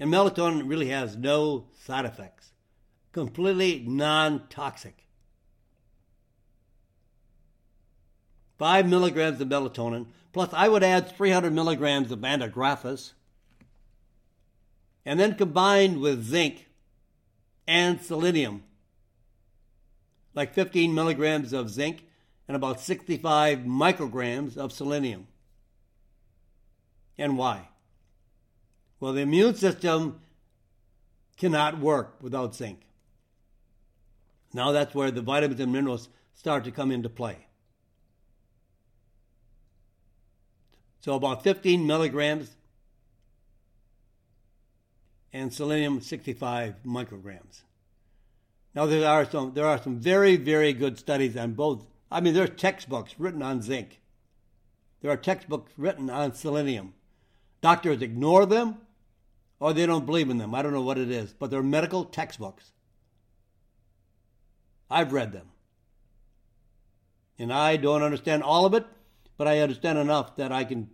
[0.00, 2.41] And melatonin really has no side effects,
[3.12, 5.06] completely non toxic.
[8.58, 13.12] Five milligrams of melatonin, plus I would add 300 milligrams of andrographis,
[15.04, 16.68] and then combined with zinc
[17.66, 18.62] and selenium,
[20.34, 22.04] like 15 milligrams of zinc
[22.48, 25.26] and about 65 micrograms of selenium.
[27.18, 27.68] And why?
[29.00, 30.20] Well, the immune system
[31.36, 32.80] cannot work without zinc.
[34.54, 37.46] Now that's where the vitamins and minerals start to come into play.
[41.00, 42.56] So about 15 milligrams
[45.32, 47.62] and selenium 65 micrograms.
[48.74, 51.86] Now there are some there are some very very good studies on both.
[52.10, 54.00] I mean there's textbooks written on zinc.
[55.00, 56.94] There are textbooks written on selenium.
[57.60, 58.78] Doctors ignore them
[59.58, 60.54] or they don't believe in them.
[60.54, 62.71] I don't know what it is, but they're medical textbooks.
[64.92, 65.46] I've read them.
[67.38, 68.86] And I don't understand all of it,
[69.36, 70.90] but I understand enough that I can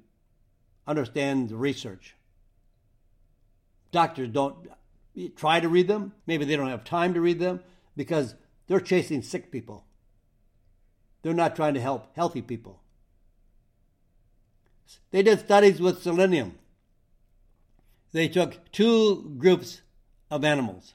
[0.87, 2.15] understand the research.
[3.91, 4.69] Doctors don't
[5.37, 6.13] try to read them.
[6.27, 7.61] Maybe they don't have time to read them
[7.97, 8.35] because
[8.67, 9.85] they're chasing sick people.
[11.23, 12.81] They're not trying to help healthy people.
[15.11, 16.59] They did studies with selenium.
[18.13, 19.83] They took two groups
[20.31, 20.95] of animals,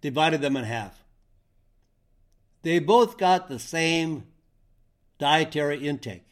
[0.00, 1.04] divided them in half.
[2.62, 4.24] They both got the same
[5.18, 6.26] dietary intake.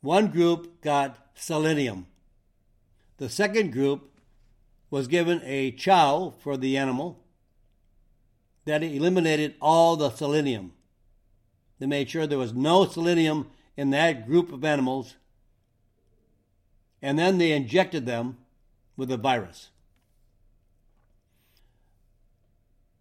[0.00, 2.06] One group got selenium.
[3.18, 4.10] The second group
[4.90, 7.20] was given a chow for the animal
[8.64, 10.72] that eliminated all the selenium.
[11.78, 15.16] They made sure there was no selenium in that group of animals,
[17.00, 18.38] and then they injected them
[18.96, 19.71] with the virus.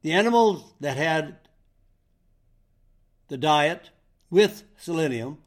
[0.02, 1.38] The animals that had
[3.28, 3.92] the diet
[4.30, 5.38] with selenium,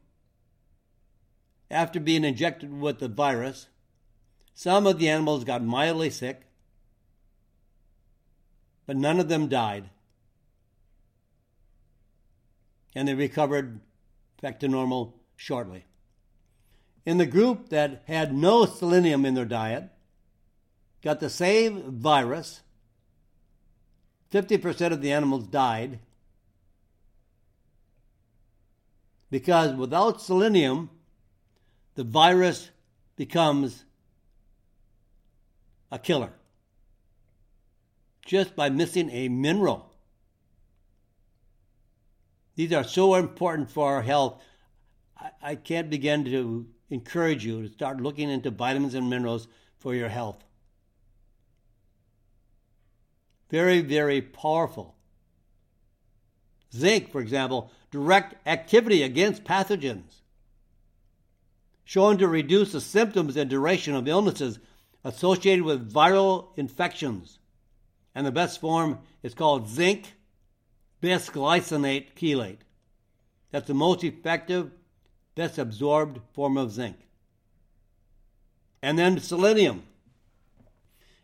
[1.69, 3.67] after being injected with the virus,
[4.53, 6.43] some of the animals got mildly sick,
[8.85, 9.89] but none of them died.
[12.95, 13.81] And they recovered
[14.41, 15.85] back to normal shortly.
[17.05, 19.89] In the group that had no selenium in their diet,
[21.03, 22.61] got the same virus,
[24.35, 25.99] 50% of the animals died
[29.31, 30.89] because without selenium,
[31.93, 32.69] the virus
[33.15, 33.85] becomes
[35.89, 36.33] a killer
[38.25, 39.93] just by missing a mineral.
[42.57, 44.43] These are so important for our health.
[45.17, 49.95] I, I can't begin to encourage you to start looking into vitamins and minerals for
[49.95, 50.43] your health.
[53.49, 54.95] Very, very powerful.
[56.73, 60.21] Zinc, for example, direct activity against pathogens,
[61.85, 64.59] shown to reduce the symptoms and duration of illnesses
[65.03, 67.39] associated with viral infections.
[68.13, 70.13] And the best form is called zinc
[71.01, 72.59] bisglycinate chelate.
[73.51, 74.71] That's the most effective,
[75.35, 76.97] best absorbed form of zinc.
[78.81, 79.83] And then selenium,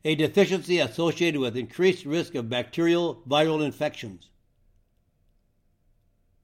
[0.04, 4.30] a deficiency associated with increased risk of bacterial viral infections.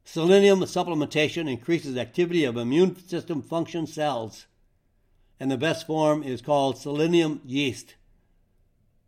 [0.03, 4.45] Selenium supplementation increases activity of immune system function cells
[5.39, 7.95] and the best form is called selenium yeast.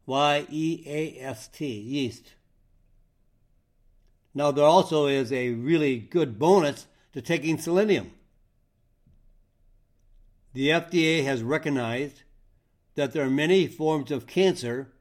[0.06, 2.34] Y E A S T, yeast.
[4.34, 8.12] Now, there also is a really good bonus to taking selenium.
[10.54, 12.24] The FDA has recognized
[13.00, 14.91] that there are many forms of cancer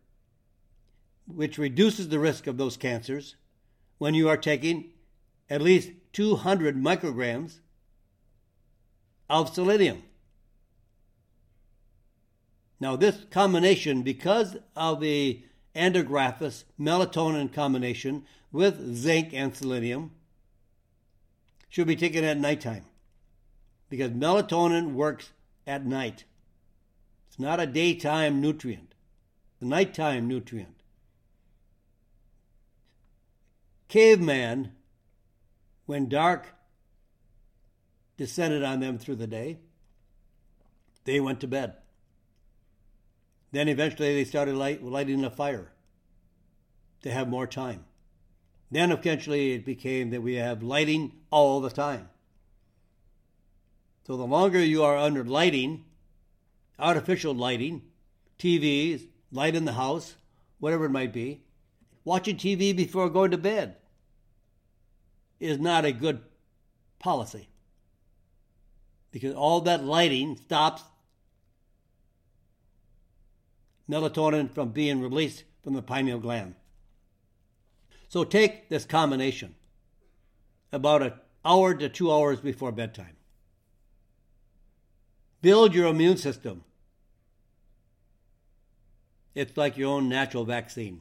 [1.26, 3.34] which reduces the risk of those cancers
[3.99, 4.90] when you are taking
[5.51, 7.59] at least 200 micrograms
[9.28, 10.05] of selenium.
[12.78, 15.42] Now, this combination, because of the
[15.74, 20.12] andrographis melatonin combination with zinc and selenium,
[21.68, 22.84] should be taken at nighttime
[23.90, 25.32] because melatonin works
[25.66, 26.22] at night.
[27.39, 28.97] It's not a daytime nutrient,
[29.61, 30.82] a nighttime nutrient.
[33.86, 34.72] Caveman,
[35.86, 36.49] when dark
[38.16, 39.61] descended on them through the day,
[41.05, 41.74] they went to bed.
[43.53, 45.70] Then eventually they started light, lighting a fire
[47.03, 47.84] to have more time.
[48.68, 52.09] Then eventually it became that we have lighting all the time.
[54.09, 55.84] So the longer you are under lighting,
[56.79, 57.83] artificial lighting,
[58.39, 60.14] TVs, light in the house,
[60.59, 61.43] whatever it might be,
[62.05, 63.76] watching TV before going to bed
[65.41, 66.20] is not a good
[66.99, 67.49] policy
[69.11, 70.83] because all that lighting stops
[73.91, 76.55] melatonin from being released from the pineal gland.
[78.09, 79.55] So take this combination
[80.72, 81.12] about an
[81.45, 83.16] hour to two hours before bedtime.
[85.41, 86.64] Build your immune system.
[89.39, 91.01] It's like your own natural vaccine.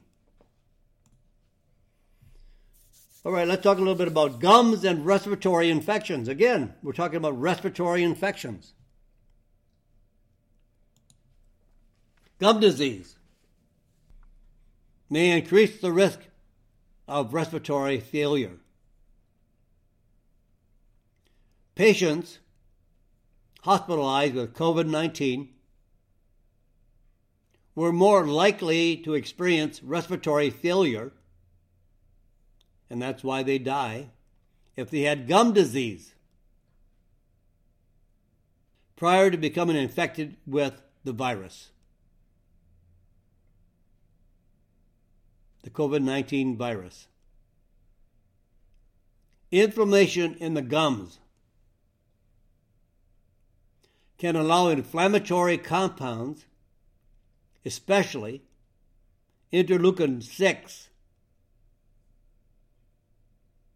[3.26, 6.28] All right, let's talk a little bit about gums and respiratory infections.
[6.28, 8.74] Again, we're talking about respiratory infections.
[12.38, 13.16] Gum disease
[15.10, 16.20] may increase the risk
[17.08, 18.58] of respiratory failure.
[21.74, 22.38] Patients
[23.62, 25.56] hospitalized with COVID 19
[27.78, 31.14] were more likely to experience respiratory failure,
[32.90, 34.10] and that's why they die,
[34.76, 36.16] if they had gum disease
[38.96, 41.70] prior to becoming infected with the virus.
[45.68, 47.08] the COVID 19 virus.
[49.52, 51.20] Inflammation in the gums
[54.18, 56.46] can allow inflammatory compounds,
[57.66, 58.44] especially
[59.52, 60.90] interleukin 6,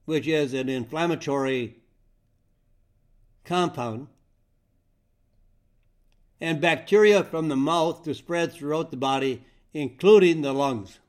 [0.05, 1.77] which is an inflammatory
[3.45, 4.07] compound,
[6.39, 10.99] and bacteria from the mouth to spread throughout the body, including the lungs.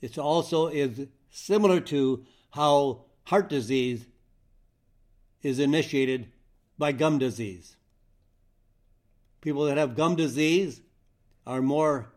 [0.00, 4.06] It also is similar to how heart disease
[5.42, 6.28] is initiated
[6.76, 7.76] by gum disease.
[9.42, 10.80] People that have gum disease
[11.46, 12.12] are more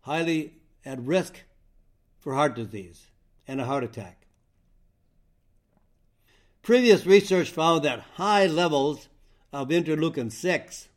[0.00, 1.44] highly at risk
[2.18, 3.06] for heart disease
[3.46, 4.26] and a heart attack.
[6.60, 9.08] Previous research found that high levels
[9.52, 10.88] of interleukin 6,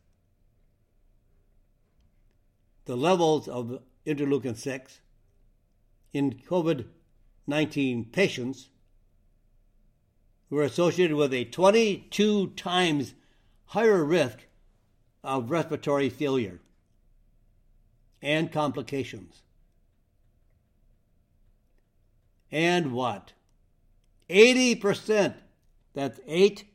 [2.85, 5.01] the levels of interleukin 6,
[6.13, 6.85] in COVID
[7.45, 8.69] 19 patients
[10.49, 13.13] were associated with a 22 times
[13.67, 14.46] higher risk
[15.23, 16.59] of respiratory failure
[18.21, 19.41] and complications.
[22.51, 23.33] And what?
[24.29, 25.35] 80%,
[25.93, 26.65] that's 80%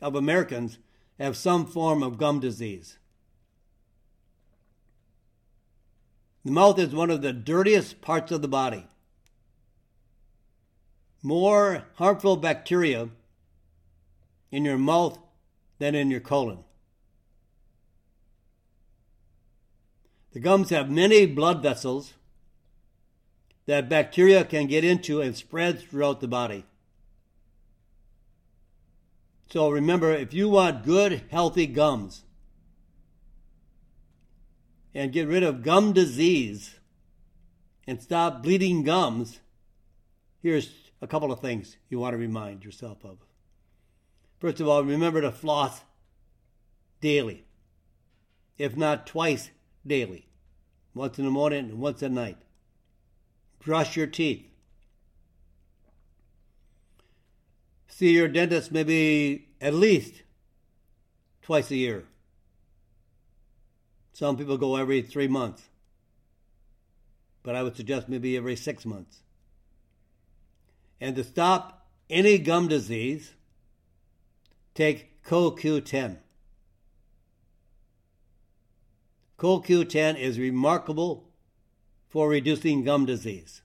[0.00, 0.78] of Americans
[1.18, 2.98] have some form of gum disease.
[6.44, 8.86] The mouth is one of the dirtiest parts of the body.
[11.22, 13.08] More harmful bacteria
[14.52, 15.18] in your mouth
[15.78, 16.58] than in your colon.
[20.32, 22.14] The gums have many blood vessels
[23.66, 26.64] that bacteria can get into and spread throughout the body.
[29.50, 32.24] So remember, if you want good, healthy gums,
[34.94, 36.76] and get rid of gum disease
[37.86, 39.40] and stop bleeding gums,
[40.42, 43.18] here's a couple of things you want to remind yourself of.
[44.38, 45.82] First of all, remember to floss
[47.00, 47.44] daily,
[48.58, 49.50] if not twice
[49.86, 50.28] daily,
[50.94, 52.38] once in the morning and once at night.
[53.60, 54.46] Brush your teeth.
[57.96, 60.22] see your dentist maybe at least
[61.40, 62.04] twice a year.
[64.12, 65.62] Some people go every three months,
[67.42, 69.22] but I would suggest maybe every six months.
[71.00, 73.32] And to stop any gum disease,
[74.76, 76.18] take CoQ10.
[79.38, 81.28] CoQ10 is remarkable
[82.08, 83.62] for reducing gum disease.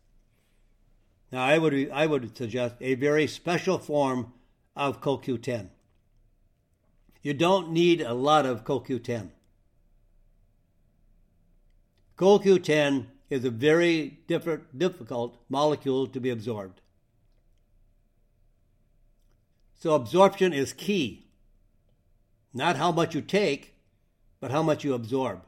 [1.32, 4.34] Now, I would, I would suggest a very special form
[4.76, 5.70] of CoQ10.
[7.22, 9.30] You don't need a lot of CoQ10.
[12.18, 16.81] CoQ10 is a very different, difficult molecule to be absorbed.
[19.82, 21.26] So, absorption is key.
[22.54, 23.74] Not how much you take,
[24.40, 25.42] but how much you absorb.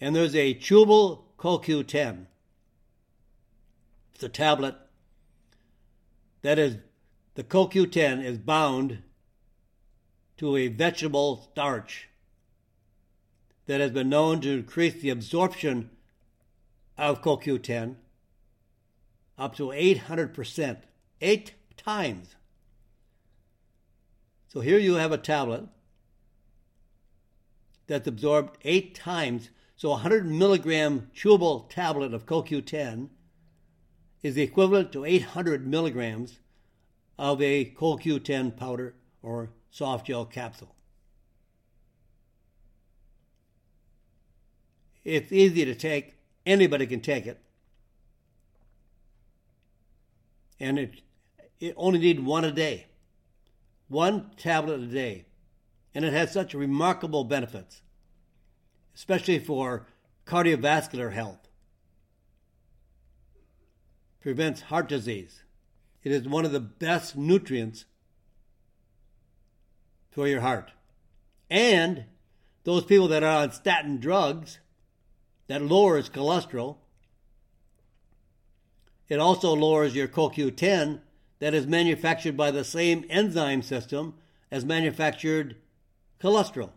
[0.00, 2.26] And there's a chewable CoQ10
[4.14, 4.76] it's a tablet
[6.42, 6.76] that is
[7.34, 9.02] the CoQ10 is bound
[10.36, 12.08] to a vegetable starch
[13.66, 15.90] that has been known to increase the absorption
[16.96, 17.96] of CoQ10
[19.36, 20.76] up to 800%,
[21.20, 22.36] eight times.
[24.48, 25.66] So here you have a tablet
[27.86, 29.50] that's absorbed eight times.
[29.76, 33.08] So a 100 milligram chewable tablet of CoQ10
[34.22, 36.38] is the equivalent to 800 milligrams
[37.18, 40.74] of a CoQ10 powder or soft gel capsule.
[45.04, 46.14] It's easy to take,
[46.46, 47.40] anybody can take it.
[50.58, 51.00] And it,
[51.60, 52.86] it only need one a day,
[53.88, 55.26] one tablet a day.
[55.94, 57.80] And it has such remarkable benefits,
[58.94, 59.86] especially for
[60.26, 61.44] cardiovascular health
[64.24, 65.42] prevents heart disease.
[66.02, 67.84] It is one of the best nutrients
[70.10, 70.70] for your heart.
[71.50, 72.04] And
[72.64, 74.60] those people that are on statin drugs
[75.46, 76.78] that lowers cholesterol,
[79.10, 81.00] it also lowers your CoQ10
[81.38, 84.14] that is manufactured by the same enzyme system
[84.50, 85.56] as manufactured
[86.20, 86.70] cholesterol.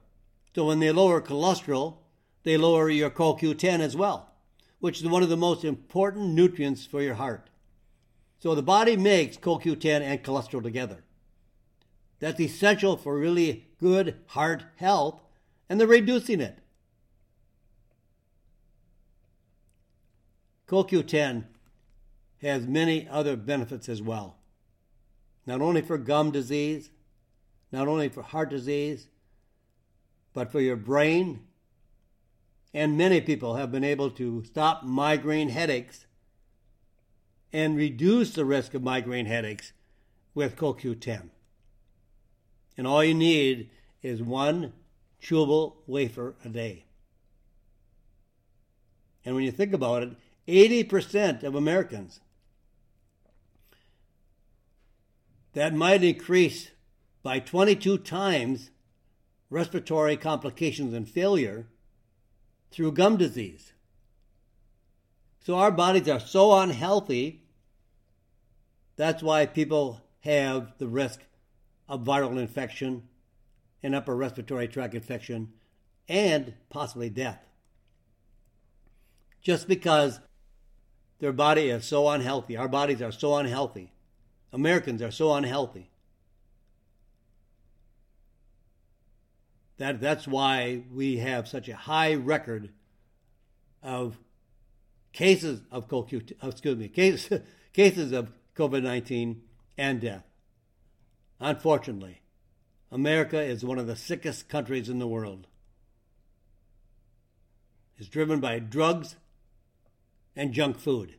[0.56, 1.98] So when they lower cholesterol,
[2.44, 4.28] they lower your CoQ10 as well
[4.80, 7.50] which is one of the most important nutrients for your heart.
[8.40, 11.04] So the body makes CoQ10 and cholesterol together.
[12.20, 15.22] That's essential for really good heart health,
[15.70, 16.60] and they're reducing it.
[20.68, 21.46] CoQ10
[22.42, 24.36] has many other benefits as well.
[25.48, 26.92] Not only for gum disease,
[27.72, 29.08] not only for heart disease,
[30.34, 31.40] but for your brain
[32.74, 36.06] and many people have been able to stop migraine headaches
[37.52, 39.72] and reduce the risk of migraine headaches
[40.36, 41.30] with CoQ10.
[42.78, 43.72] And all you need
[44.04, 44.74] is one
[45.20, 46.86] chewable wafer a day.
[49.26, 50.10] And when you think about it,
[50.48, 52.20] 80% of Americans,
[55.58, 56.70] that might increase
[57.24, 58.70] by 22 times
[59.50, 61.66] respiratory complications and failure
[62.70, 63.74] through gum disease.
[65.44, 67.42] So our bodies are so unhealthy.
[68.98, 71.22] That's why people have the risk
[71.90, 73.08] of viral infection
[73.82, 75.54] and upper respiratory tract infection
[76.08, 77.44] and possibly death.
[79.42, 80.20] Just because
[81.18, 82.56] their body is so unhealthy.
[82.56, 83.92] Our bodies are so unhealthy.
[84.52, 85.90] Americans are so unhealthy.
[89.78, 92.70] That, that's why we have such a high record
[93.84, 94.18] of
[95.14, 97.42] cases of CoQ, excuse me, cases,
[97.74, 99.42] cases of COVID 19
[99.78, 100.24] and death.
[101.40, 102.22] Unfortunately,
[102.92, 105.48] America is one of the sickest countries in the world.
[107.98, 109.16] It's driven by drugs
[110.36, 111.16] and junk food.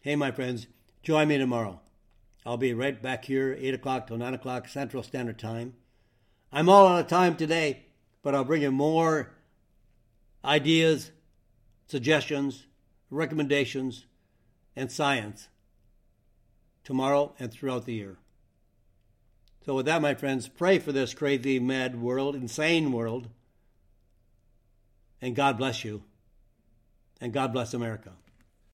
[0.00, 0.68] Hey, my friends,
[1.02, 1.80] join me tomorrow.
[2.46, 5.74] I'll be right back here, 8 o'clock till 9 o'clock Central Standard Time.
[6.52, 7.86] I'm all out of time today,
[8.22, 9.32] but I'll bring you more
[10.44, 11.10] ideas,
[11.88, 12.66] suggestions,
[13.10, 14.06] recommendations,
[14.76, 15.48] and science
[16.84, 18.18] tomorrow and throughout the year.
[19.66, 23.28] So, with that, my friends, pray for this crazy, mad world, insane world.
[25.20, 26.04] And God bless you.
[27.20, 28.12] And God bless America.